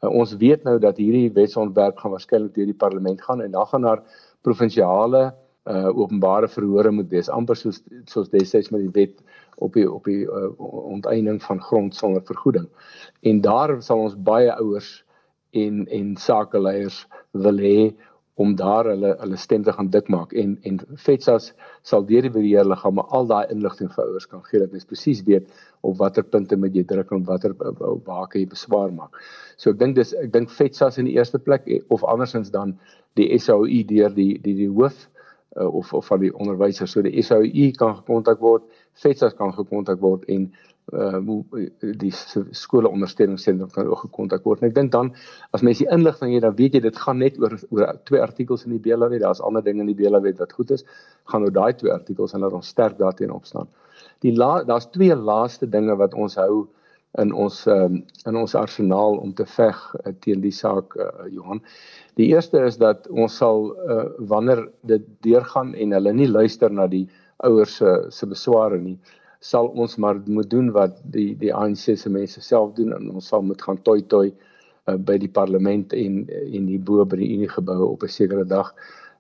Uh, 0.02 0.10
ons 0.10 0.36
weet 0.42 0.64
nou 0.64 0.80
dat 0.80 0.98
hierdie 0.98 1.32
wetsontwerp 1.36 1.98
gaan 2.02 2.16
waarskynlik 2.16 2.56
deur 2.56 2.70
die 2.72 2.82
parlement 2.86 3.22
gaan 3.22 3.42
en 3.42 3.52
dan 3.52 3.70
gaan 3.72 3.90
daar 3.90 4.04
provinsiale 4.42 5.34
uh 5.64 5.88
openbare 5.96 6.48
verhore 6.52 6.92
moet 6.92 7.08
wees 7.08 7.30
amper 7.32 7.56
soos 7.56 7.78
soos 8.12 8.28
destyds 8.30 8.72
met 8.72 8.82
die 8.84 8.92
wet 8.92 9.22
op 9.64 9.78
die 9.78 9.86
op 9.88 10.04
die 10.04 10.26
uh, 10.28 10.50
onteiening 10.60 11.40
van 11.44 11.62
grond 11.62 11.96
sonder 11.96 12.24
vergoeding. 12.28 12.68
En 13.22 13.40
daar 13.42 13.78
sal 13.82 14.04
ons 14.04 14.18
baie 14.18 14.52
ouers 14.58 15.06
en 15.52 15.86
en 15.88 16.16
sakeleiers 16.18 17.06
wil 17.32 17.62
hê 17.64 17.94
om 18.36 18.56
daar 18.58 18.88
hulle 18.90 19.14
hulle 19.20 19.38
stem 19.38 19.64
te 19.64 19.74
gaan 19.74 19.90
dik 19.94 20.08
maak 20.10 20.34
en 20.34 20.56
en 20.70 20.80
FETSAS 21.06 21.52
sal 21.86 22.06
deur 22.10 22.26
die 22.26 22.34
beheerliggaam 22.34 23.02
al 23.04 23.28
daai 23.30 23.52
inligting 23.54 23.92
vir 23.94 24.08
ouers 24.08 24.26
kan 24.32 24.42
gee 24.48 24.62
dat 24.64 24.72
mens 24.74 24.88
presies 24.90 25.22
weet 25.28 25.52
op 25.82 25.98
watter 26.00 26.24
punte 26.24 26.58
moet 26.58 26.76
jy 26.76 26.84
druk 26.90 27.12
en 27.12 27.26
watter 27.30 27.54
waar 27.58 28.28
kan 28.28 28.42
jy 28.42 28.48
beswaar 28.50 28.92
maak. 28.94 29.22
So 29.58 29.70
ek 29.70 29.80
dink 29.80 29.96
dis 29.96 30.16
ek 30.18 30.32
dink 30.34 30.50
FETSAS 30.50 30.98
in 30.98 31.10
die 31.12 31.18
eerste 31.20 31.40
plek 31.40 31.68
eh, 31.68 31.82
of 31.90 32.04
andersins 32.04 32.50
dan 32.52 32.78
die 33.20 33.30
SAOI 33.38 33.84
deur 33.90 34.14
die 34.16 34.32
die 34.42 34.56
die 34.64 34.70
hoof 34.70 35.08
uh, 35.58 35.68
of 35.68 35.94
of 35.94 36.10
van 36.10 36.20
die 36.26 36.34
onderwysers 36.34 36.92
so 36.92 37.06
die 37.06 37.22
SOU 37.22 37.72
kan 37.78 37.98
gekontak 38.02 38.42
word, 38.42 38.66
FETSAS 38.94 39.38
kan 39.38 39.54
gekontak 39.54 40.02
word 40.02 40.26
en 40.26 40.50
uh 40.92 41.20
die 41.80 42.12
skole 42.52 42.90
ondersteuningsentrum 42.90 43.70
kan 43.72 43.88
ook 43.88 44.04
gekontak 44.08 44.44
word. 44.44 44.62
En 44.62 44.68
ek 44.68 44.76
dink 44.76 44.92
dan 44.92 45.14
as 45.56 45.64
mens 45.64 45.80
die 45.80 45.90
inligting 45.92 46.34
het, 46.36 46.44
dan 46.44 46.56
weet 46.60 46.76
jy 46.76 46.84
dit 46.84 46.98
gaan 47.06 47.22
net 47.24 47.40
oor 47.40 47.56
oor 47.72 47.96
twee 48.10 48.22
artikels 48.22 48.66
in 48.68 48.76
die 48.76 48.84
BLW, 48.84 49.20
daar's 49.22 49.42
ander 49.42 49.64
dinge 49.64 49.86
in 49.86 49.94
die 49.94 49.98
BLW 49.98 50.36
wat 50.38 50.54
goed 50.54 50.76
is, 50.76 50.86
gaan 51.32 51.48
oor 51.48 51.56
daai 51.56 51.74
twee 51.80 51.94
artikels 51.94 52.34
en 52.34 52.44
laat 52.44 52.60
ons 52.60 52.68
sterk 52.68 52.98
daarteenoor 53.00 53.40
opstaan. 53.40 53.72
Die 54.22 54.36
daar's 54.36 54.90
twee 54.92 55.16
laaste 55.16 55.70
dinge 55.70 55.96
wat 55.96 56.14
ons 56.14 56.36
hou 56.36 56.68
in 57.22 57.34
ons 57.34 57.66
um, 57.70 58.00
in 58.26 58.38
ons 58.40 58.56
arsenaal 58.58 59.20
om 59.22 59.34
te 59.38 59.46
veg 59.46 59.82
uh, 60.02 60.14
teen 60.26 60.42
die 60.42 60.54
saak 60.54 60.96
uh, 60.98 61.28
Johan. 61.30 61.62
Die 62.18 62.32
eerste 62.34 62.64
is 62.66 62.80
dat 62.82 63.06
ons 63.10 63.38
sal 63.38 63.70
uh, 63.74 64.08
wanneer 64.18 64.66
dit 64.90 65.06
deurgaan 65.26 65.76
en 65.76 65.94
hulle 65.94 66.14
nie 66.14 66.30
luister 66.30 66.74
na 66.74 66.88
die 66.90 67.06
ouers 67.46 67.76
se 67.78 67.94
se 68.10 68.30
besware 68.30 68.80
nie, 68.82 68.98
sal 69.44 69.68
ons 69.76 69.98
maar 70.00 70.22
moet 70.26 70.50
doen 70.50 70.72
wat 70.76 71.00
die 71.16 71.34
die 71.40 71.52
ANC 71.54 71.98
se 72.00 72.10
mense 72.10 72.42
self 72.42 72.74
doen 72.78 72.94
en 72.96 73.10
ons 73.12 73.28
sal 73.28 73.44
moet 73.44 73.62
gaan 73.62 73.80
toi 73.88 74.00
toi 74.14 74.28
uh, 74.30 74.96
by 74.96 75.18
die 75.20 75.32
parlement 75.40 75.96
en 76.00 76.22
en 76.30 76.70
die 76.70 76.80
bo 76.80 77.04
by 77.06 77.20
die 77.20 77.32
Unie 77.36 77.50
geboue 77.52 77.90
op 77.90 78.04
'n 78.08 78.16
sekere 78.18 78.46
dag 78.48 78.72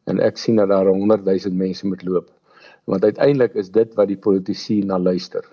en 0.07 0.19
ek 0.19 0.37
sien 0.37 0.61
dat 0.61 0.69
daar 0.69 0.87
100 0.87 1.25
000 1.25 1.55
mense 1.55 1.87
moet 1.87 2.03
loop. 2.03 2.31
Want 2.85 3.03
uiteindelik 3.03 3.55
is 3.55 3.69
dit 3.71 3.93
wat 3.95 4.07
die 4.07 4.19
politici 4.19 4.81
na 4.83 4.99
luister. 4.99 5.43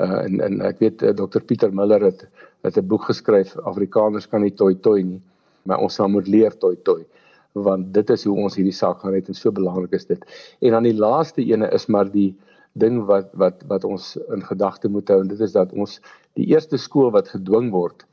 Uh, 0.00 0.24
en 0.24 0.40
en 0.40 0.60
ek 0.60 0.80
weet 0.84 1.02
uh, 1.02 1.12
Dr 1.12 1.40
Pieter 1.40 1.72
Miller 1.72 2.04
het 2.04 2.28
het 2.62 2.76
'n 2.76 2.86
boek 2.86 3.04
geskryf 3.12 3.56
Afrikaners 3.56 4.28
kan 4.28 4.40
nie 4.40 4.54
toi 4.54 4.74
toi 4.74 5.02
nie 5.02 5.22
maar 5.62 5.78
ons 5.84 5.94
sal 5.94 6.08
moet 6.08 6.28
leer 6.28 6.54
toi 6.58 6.76
toi 6.84 7.04
want 7.52 7.92
dit 7.94 8.10
is 8.10 8.24
hoe 8.24 8.36
ons 8.44 8.56
hierdie 8.56 8.76
saak 8.76 9.00
gaan 9.02 9.12
red 9.12 9.28
en 9.28 9.34
so 9.34 9.50
belangrik 9.50 9.92
is 9.92 10.06
dit. 10.06 10.24
En 10.60 10.76
dan 10.76 10.82
die 10.86 10.94
laaste 10.94 11.42
ene 11.42 11.68
is 11.74 11.86
maar 11.86 12.10
die 12.12 12.34
ding 12.78 13.00
wat 13.10 13.32
wat 13.42 13.64
wat 13.70 13.84
ons 13.84 14.16
in 14.34 14.44
gedagte 14.44 14.88
moet 14.88 15.08
hou 15.08 15.20
en 15.22 15.30
dit 15.32 15.40
is 15.40 15.54
dat 15.56 15.72
ons 15.72 15.98
die 16.38 16.46
eerste 16.52 16.78
skool 16.78 17.10
wat 17.14 17.30
gedwing 17.34 17.70
word 17.74 18.04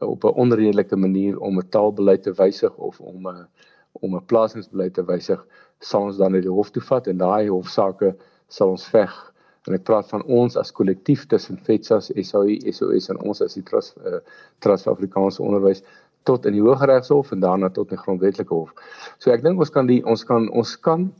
uh, 0.00 0.08
op 0.08 0.24
'n 0.24 0.36
onredelike 0.44 0.96
manier 0.96 1.38
om 1.38 1.58
'n 1.58 1.68
taalbeleid 1.68 2.22
te 2.22 2.34
wysig 2.42 2.76
of 2.76 3.00
om 3.00 3.28
'n 3.28 3.46
om 3.92 4.16
'n 4.16 4.26
plasingsbeleid 4.26 4.94
te 4.94 5.04
wysig 5.04 5.46
sal 5.80 6.02
ons 6.02 6.16
dan 6.16 6.32
na 6.32 6.40
die 6.40 6.56
hof 6.58 6.70
toe 6.70 6.82
vat 6.82 7.06
en 7.06 7.18
daai 7.18 7.48
hofsaake 7.48 8.14
sal 8.48 8.70
ons 8.76 8.86
veg 8.88 9.32
en 9.68 9.74
ek 9.76 9.84
praat 9.84 10.08
van 10.08 10.22
ons 10.24 10.56
as 10.56 10.72
kollektief 10.72 11.26
tussen 11.26 11.58
FETSAS, 11.66 12.10
SAI, 12.16 12.60
SOS 12.72 13.10
en 13.12 13.18
ons 13.28 13.42
as 13.44 13.54
die 13.54 13.62
Trust 13.62 13.98
uh, 13.98 14.20
Trust 14.64 14.86
vir 14.86 14.94
Afrikaanse 14.94 15.42
Onderwys 15.42 15.82
tot 16.28 16.46
in 16.48 16.56
die 16.56 16.62
Hooggeregshof 16.64 17.32
en 17.32 17.40
daarna 17.44 17.68
tot 17.68 17.90
in 17.90 17.96
die 17.96 18.02
Grondwetlike 18.02 18.54
Hof. 18.54 18.72
So 19.18 19.32
ek 19.32 19.44
dink 19.44 19.60
ons 19.60 19.72
kan 19.72 19.88
die 19.88 20.00
ons 20.08 20.24
kan 20.28 20.48
ons 20.56 20.76
kan 20.84 21.10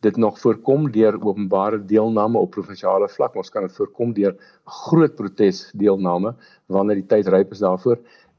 dit 0.00 0.16
nog 0.16 0.38
voorkom 0.40 0.90
deur 0.90 1.18
openbare 1.20 1.84
deelname 1.84 2.38
op 2.38 2.50
provinsiale 2.50 3.08
vlak. 3.08 3.36
Ons 3.36 3.50
kan 3.50 3.66
dit 3.66 3.76
voorkom 3.76 4.12
deur 4.14 4.36
groot 4.64 5.14
protes 5.14 5.70
deelname 5.74 6.34
wanneer 6.66 7.02
die 7.02 7.10
tyd 7.14 7.28
ryp 7.28 7.52
is 7.56 7.64
daarvoor 7.64 7.98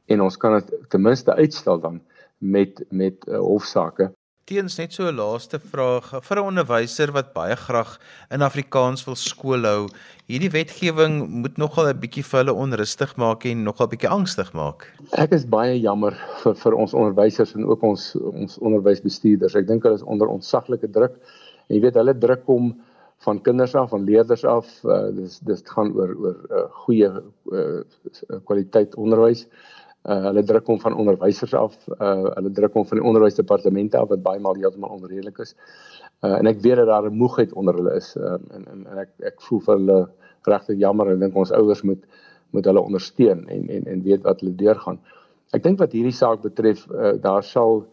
en 0.10 0.22
ons 0.22 0.38
kan 0.38 0.60
dit 0.60 0.72
ten 0.90 1.02
minste 1.02 1.36
uitstel 1.36 1.80
dan 1.80 2.02
met 2.38 2.84
met 2.90 3.28
uh, 3.28 3.40
hofsaake 3.44 4.12
teens 4.50 4.80
net 4.80 4.94
so 4.94 5.06
'n 5.06 5.16
laaste 5.16 5.60
vraag 5.72 6.08
vir 6.26 6.38
'n 6.38 6.48
onderwyser 6.52 7.12
wat 7.14 7.34
baie 7.34 7.56
graag 7.56 8.00
in 8.32 8.42
Afrikaans 8.42 9.06
wil 9.06 9.16
skool 9.16 9.64
hou. 9.64 9.90
Hierdie 10.26 10.50
wetgewing 10.50 11.30
moet 11.42 11.58
nogal 11.58 11.90
'n 11.90 12.00
bietjie 12.02 12.26
vir 12.26 12.40
hulle 12.40 12.56
onrustig 12.64 13.16
maak 13.16 13.46
en 13.46 13.64
nogal 13.64 13.86
'n 13.86 13.94
bietjie 13.94 14.10
angstig 14.10 14.50
maak. 14.54 14.88
Ek 15.12 15.32
is 15.38 15.46
baie 15.46 15.78
jammer 15.80 16.18
vir 16.42 16.56
vir 16.56 16.74
ons 16.74 16.94
onderwysers 16.94 17.54
en 17.56 17.66
ook 17.66 17.84
ons 17.84 18.16
ons 18.16 18.58
onderwysbestuurders. 18.58 19.56
Ek 19.56 19.68
dink 19.68 19.84
hulle 19.84 19.96
is 19.96 20.10
onder 20.14 20.28
ontsaglike 20.28 20.90
druk. 20.90 21.14
Jy 21.70 21.82
weet 21.84 21.98
hulle 22.00 22.18
druk 22.18 22.46
kom 22.46 22.74
van 23.26 23.42
kinders 23.44 23.76
af, 23.76 23.90
van 23.92 24.06
leerders 24.08 24.46
af. 24.48 24.70
Uh, 24.84 25.10
dis 25.16 25.40
dis 25.48 25.66
gaan 25.76 25.92
oor 25.96 26.16
oor 26.16 26.38
uh, 26.50 26.68
goeie 26.86 27.10
uh, 27.52 27.82
kwaliteit 28.48 28.96
onderwys 28.96 29.48
uh, 30.08 30.20
hulle 30.28 30.44
druk 30.48 30.70
hom 30.70 30.80
van 30.82 30.96
onderwysers 30.96 31.54
af, 31.58 31.76
uh, 32.00 32.30
hulle 32.38 32.52
druk 32.56 32.78
hom 32.78 32.88
van 32.88 33.02
die 33.02 33.08
onderwysdepartemente 33.12 34.00
af 34.00 34.10
wat 34.14 34.24
baie 34.24 34.42
maal 34.44 34.58
heeltemal 34.60 34.96
onredelik 34.98 35.42
is. 35.44 35.56
Uh, 36.24 36.36
en 36.38 36.50
ek 36.52 36.62
weet 36.64 36.80
dat 36.82 36.90
daar 36.92 37.10
'n 37.10 37.20
moegheid 37.20 37.54
onder 37.54 37.76
hulle 37.76 37.96
is 37.96 38.16
uh, 38.18 38.38
en, 38.56 38.66
en 38.72 38.88
en 38.92 38.98
ek 39.06 39.12
ek 39.32 39.42
voel 39.42 39.62
vir 39.68 39.76
hulle 39.76 40.00
regtig 40.48 40.80
jammer 40.80 41.12
en 41.12 41.20
dink 41.20 41.36
ons 41.36 41.52
ouers 41.52 41.84
moet 41.84 42.04
moet 42.52 42.66
hulle 42.66 42.82
ondersteun 42.82 43.48
en 43.48 43.70
en 43.70 43.86
en 43.86 44.04
weet 44.04 44.24
wat 44.24 44.40
hulle 44.42 44.56
deurgaan. 44.56 45.00
Ek 45.54 45.64
dink 45.64 45.80
wat 45.80 45.92
hierdie 45.92 46.16
saak 46.16 46.42
betref, 46.42 46.88
uh, 46.92 47.14
daar 47.22 47.44
sal 47.44 47.86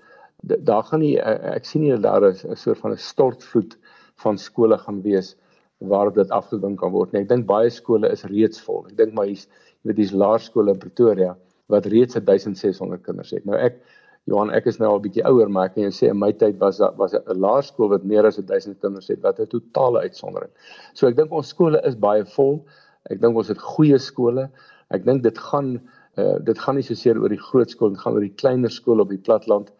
daar 0.47 0.85
gaan 0.87 1.01
nie 1.01 1.17
uh, 1.19 1.55
ek 1.55 1.67
sien 1.67 1.83
nie 1.83 1.93
dat 1.95 2.03
daar 2.03 2.31
'n 2.31 2.57
soort 2.57 2.79
van 2.79 2.93
'n 2.93 3.03
stortvloed 3.03 3.77
van 4.23 4.39
skole 4.39 4.79
gaan 4.79 5.03
wees 5.03 5.37
waarop 5.79 6.15
dit 6.15 6.31
afgedink 6.31 6.79
kan 6.79 6.93
word 6.93 7.13
nie. 7.13 7.21
Ek 7.23 7.29
dink 7.29 7.47
baie 7.47 7.71
skole 7.71 8.09
is 8.09 8.25
reeds 8.25 8.61
vol. 8.61 8.87
Ek 8.89 8.97
dink 8.97 9.13
maar 9.15 9.27
hier's 9.27 9.47
jy 9.83 9.91
weet 9.91 9.97
hier's 9.97 10.13
laerskole 10.13 10.73
in 10.73 10.79
Pretoria 10.79 11.37
wat 11.69 11.87
reeds 11.87 12.15
1600 12.15 13.03
kinders 13.03 13.31
het. 13.31 13.45
Nou 13.45 13.59
ek 13.59 13.83
Johan, 14.27 14.51
ek 14.51 14.67
is 14.67 14.81
nou 14.81 14.89
al 14.91 15.03
bietjie 15.03 15.23
ouer, 15.23 15.47
maar 15.49 15.69
ek 15.69 15.77
kan 15.77 15.85
jou 15.85 15.93
sê 15.95 16.09
in 16.11 16.19
my 16.19 16.33
tyd 16.33 16.57
was 16.59 16.81
daar 16.83 16.97
was 16.99 17.15
'n 17.15 17.39
laerskool 17.39 17.91
wat 17.91 18.05
meer 18.05 18.27
as 18.27 18.37
1000 18.39 18.81
kinders 18.81 19.09
het 19.09 19.21
wat 19.23 19.39
'n 19.39 19.47
totale 19.47 20.01
uitsondering. 20.01 20.51
So 20.95 21.07
ek 21.07 21.17
dink 21.17 21.31
ons 21.33 21.49
skole 21.49 21.81
is 21.85 21.95
baie 21.95 22.25
vol. 22.25 22.67
Ek 23.11 23.21
dink 23.21 23.37
ons 23.37 23.49
het 23.49 23.59
goeie 23.59 23.99
skole. 23.99 24.51
Ek 24.91 25.05
dink 25.05 25.23
dit 25.23 25.39
gaan 25.39 25.81
uh, 26.19 26.39
dit 26.43 26.59
gaan 26.59 26.75
nie 26.75 26.83
so 26.83 26.95
seer 26.95 27.19
oor 27.21 27.29
die 27.29 27.39
groot 27.51 27.71
skool, 27.71 27.91
dit 27.91 28.01
gaan 28.01 28.15
oor 28.15 28.25
die 28.25 28.35
kleiner 28.35 28.71
skole 28.71 29.03
op 29.03 29.11
die 29.11 29.23
platteland. 29.23 29.71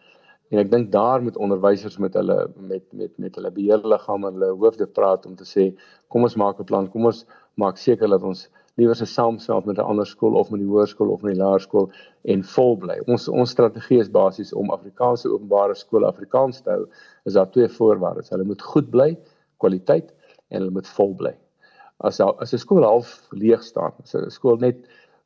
En 0.49 0.59
ek 0.61 0.69
dink 0.71 0.91
daar 0.91 1.23
moet 1.23 1.37
onderwysers 1.37 1.97
met 1.97 2.13
hulle 2.13 2.37
met 2.55 2.83
met 2.91 3.17
met 3.17 3.35
hulle 3.35 3.51
beheerliggame 3.51 4.27
en 4.27 4.37
hulle 4.39 4.53
hoofde 4.61 4.87
praat 4.99 5.25
om 5.25 5.35
te 5.35 5.47
sê 5.47 5.65
kom 6.07 6.23
ons 6.23 6.37
maak 6.39 6.59
'n 6.59 6.69
plan, 6.69 6.87
kom 6.91 7.05
ons 7.05 7.25
maak 7.55 7.77
seker 7.77 8.07
dat 8.07 8.23
ons 8.23 8.47
liewer 8.77 8.95
se 8.95 9.05
saamsmelt 9.05 9.65
met 9.65 9.77
'n 9.77 9.89
ander 9.91 10.05
skool 10.05 10.35
of 10.35 10.51
met 10.51 10.59
die 10.59 10.69
hoërskool 10.69 11.09
of 11.09 11.21
met 11.21 11.33
die 11.33 11.41
laerskool 11.41 11.89
en 12.23 12.43
vol 12.43 12.77
bly. 12.77 12.97
Ons 13.07 13.27
ons 13.27 13.49
strategie 13.49 13.99
is 13.99 14.11
basies 14.11 14.53
om 14.53 14.71
Afrikaanse 14.71 15.29
openbare 15.29 15.75
skole 15.75 16.07
Afrikaans 16.07 16.61
te 16.61 16.69
hou. 16.69 16.85
Is 17.25 17.33
daar 17.33 17.49
twee 17.51 17.67
voorwaardes. 17.67 18.29
Hulle 18.29 18.43
moet 18.43 18.61
goed 18.61 18.89
bly, 18.89 19.17
kwaliteit 19.57 20.13
en 20.49 20.61
hulle 20.61 20.71
moet 20.71 20.87
vol 20.87 21.15
bly. 21.15 21.35
As 21.99 22.19
as 22.21 22.53
'n 22.53 22.57
skool 22.57 22.83
half 22.83 23.27
leeg 23.31 23.63
staan, 23.63 23.91
as 24.03 24.15
'n 24.15 24.29
skool 24.29 24.57
net 24.57 24.77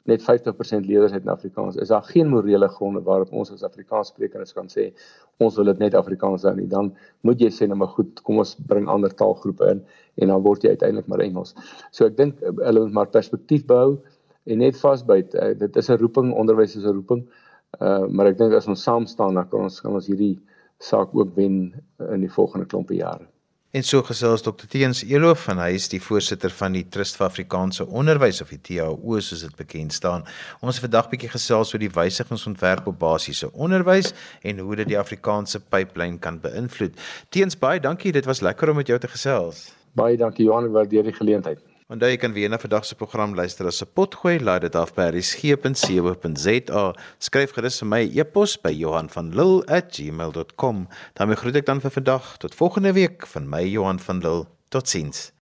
net 0.10 0.24
50% 0.26 0.88
leerders 0.88 1.14
het 1.14 1.24
in 1.24 1.30
Afrikaans. 1.30 1.76
Is 1.76 1.92
daar 1.94 2.04
geen 2.04 2.30
morele 2.30 2.68
gronde 2.68 3.02
waarop 3.06 3.32
ons 3.34 3.52
as 3.54 3.64
Afrikaanssprekers 3.64 4.54
kan 4.54 4.70
sê 4.72 4.90
ons 5.42 5.56
wil 5.58 5.70
dit 5.72 5.82
net 5.82 5.98
Afrikaans 5.98 6.46
hou 6.48 6.54
nie. 6.58 6.68
Dan 6.70 6.92
moet 7.28 7.42
jy 7.42 7.52
sê 7.54 7.68
nou 7.70 7.78
maar 7.82 7.94
goed, 7.96 8.22
kom 8.26 8.42
ons 8.42 8.56
bring 8.70 8.90
ander 8.90 9.14
taalgroepe 9.14 9.70
in 9.74 9.84
en 10.22 10.34
dan 10.34 10.44
word 10.46 10.66
jy 10.66 10.74
uiteindelik 10.76 11.10
maar 11.12 11.24
Engels. 11.26 11.56
So 11.92 12.10
ek 12.10 12.18
dink 12.18 12.42
eh, 12.42 12.54
hulle 12.66 12.86
moet 12.88 12.98
maar 13.00 13.14
perspektief 13.14 13.66
behou 13.70 14.00
en 14.50 14.64
net 14.64 14.78
vasbyt. 14.78 15.36
Uh, 15.38 15.52
dit 15.58 15.78
is 15.78 15.90
'n 15.90 16.00
roeping, 16.02 16.34
onderwys 16.34 16.76
is 16.76 16.86
'n 16.86 16.98
roeping. 16.98 17.26
Uh 17.80 18.08
maar 18.10 18.28
ek 18.28 18.38
dink 18.38 18.54
as 18.54 18.68
ons 18.68 18.84
saam 18.84 19.06
staan 19.06 19.36
dan 19.36 19.50
kan 19.50 19.70
ons 19.70 19.82
kan 19.82 19.94
ons 19.94 20.08
hierdie 20.08 20.40
saak 20.80 21.14
ook 21.16 21.36
wen 21.36 21.74
in 22.10 22.22
die 22.26 22.34
volgende 22.38 22.66
klompe 22.66 22.96
jare. 22.96 23.31
En 23.72 23.84
so 23.88 24.04
gesels 24.04 24.42
Dr. 24.44 24.68
Teens 24.68 25.00
Eloof 25.08 25.46
van 25.48 25.62
hy 25.64 25.70
is 25.78 25.86
die 25.88 26.02
voorsitter 26.04 26.52
van 26.52 26.74
die 26.76 26.84
Trust 26.92 27.16
vir 27.16 27.30
Afrikaanse 27.30 27.86
Onderwys 27.88 28.42
of 28.44 28.52
die 28.52 28.60
TAO 28.60 29.22
soos 29.24 29.46
dit 29.46 29.54
bekend 29.56 29.96
staan. 29.96 30.26
Ons 30.60 30.82
het 30.82 30.90
vandag 30.90 31.08
bietjie 31.14 31.30
gesels 31.32 31.72
oor 31.72 31.80
die 31.80 31.92
wysigingsontwerp 31.96 32.92
op 32.92 33.00
basiese 33.00 33.48
onderwys 33.56 34.12
en 34.44 34.60
hoe 34.60 34.76
dit 34.82 34.92
die 34.92 35.00
Afrikaanse 35.00 35.64
pipeline 35.64 36.20
kan 36.20 36.42
beïnvloed. 36.44 37.00
Teens 37.32 37.56
baie 37.56 37.80
dankie, 37.80 38.12
dit 38.12 38.28
was 38.28 38.44
lekker 38.44 38.74
om 38.74 38.82
met 38.84 38.92
jou 38.92 39.00
te 39.00 39.08
gesels. 39.08 39.70
Baie 39.96 40.20
dankie 40.20 40.50
Johan, 40.50 40.68
waardeer 40.76 41.08
die 41.08 41.16
geleentheid. 41.16 41.64
Onthou 41.92 42.08
jy 42.08 42.16
kan 42.24 42.32
weer 42.32 42.48
na 42.48 42.56
vandag 42.56 42.88
se 42.88 42.96
program 42.96 43.36
luister 43.36 43.68
as 43.68 43.84
'n 43.84 43.92
potgooi, 43.94 44.40
laai 44.40 44.64
dit 44.64 44.76
af 44.76 44.96
by 44.96 45.12
resgep.co.za. 45.12 46.94
Skryf 47.20 47.52
gerus 47.52 47.80
vir 47.82 47.88
my 47.88 48.12
e-pos 48.16 48.58
by 48.58 48.72
Johanvanlull@gmail.com. 48.72 50.88
daarmee 51.14 51.36
groet 51.36 51.56
ek 51.56 51.66
dan 51.66 51.82
vir 51.82 51.92
vandag 51.92 52.38
tot 52.38 52.56
volgende 52.56 52.94
week 52.94 53.28
van 53.28 53.50
my 53.50 53.68
Johan 53.68 54.00
van 54.00 54.20
Lill. 54.20 54.46
Totsiens. 54.70 55.32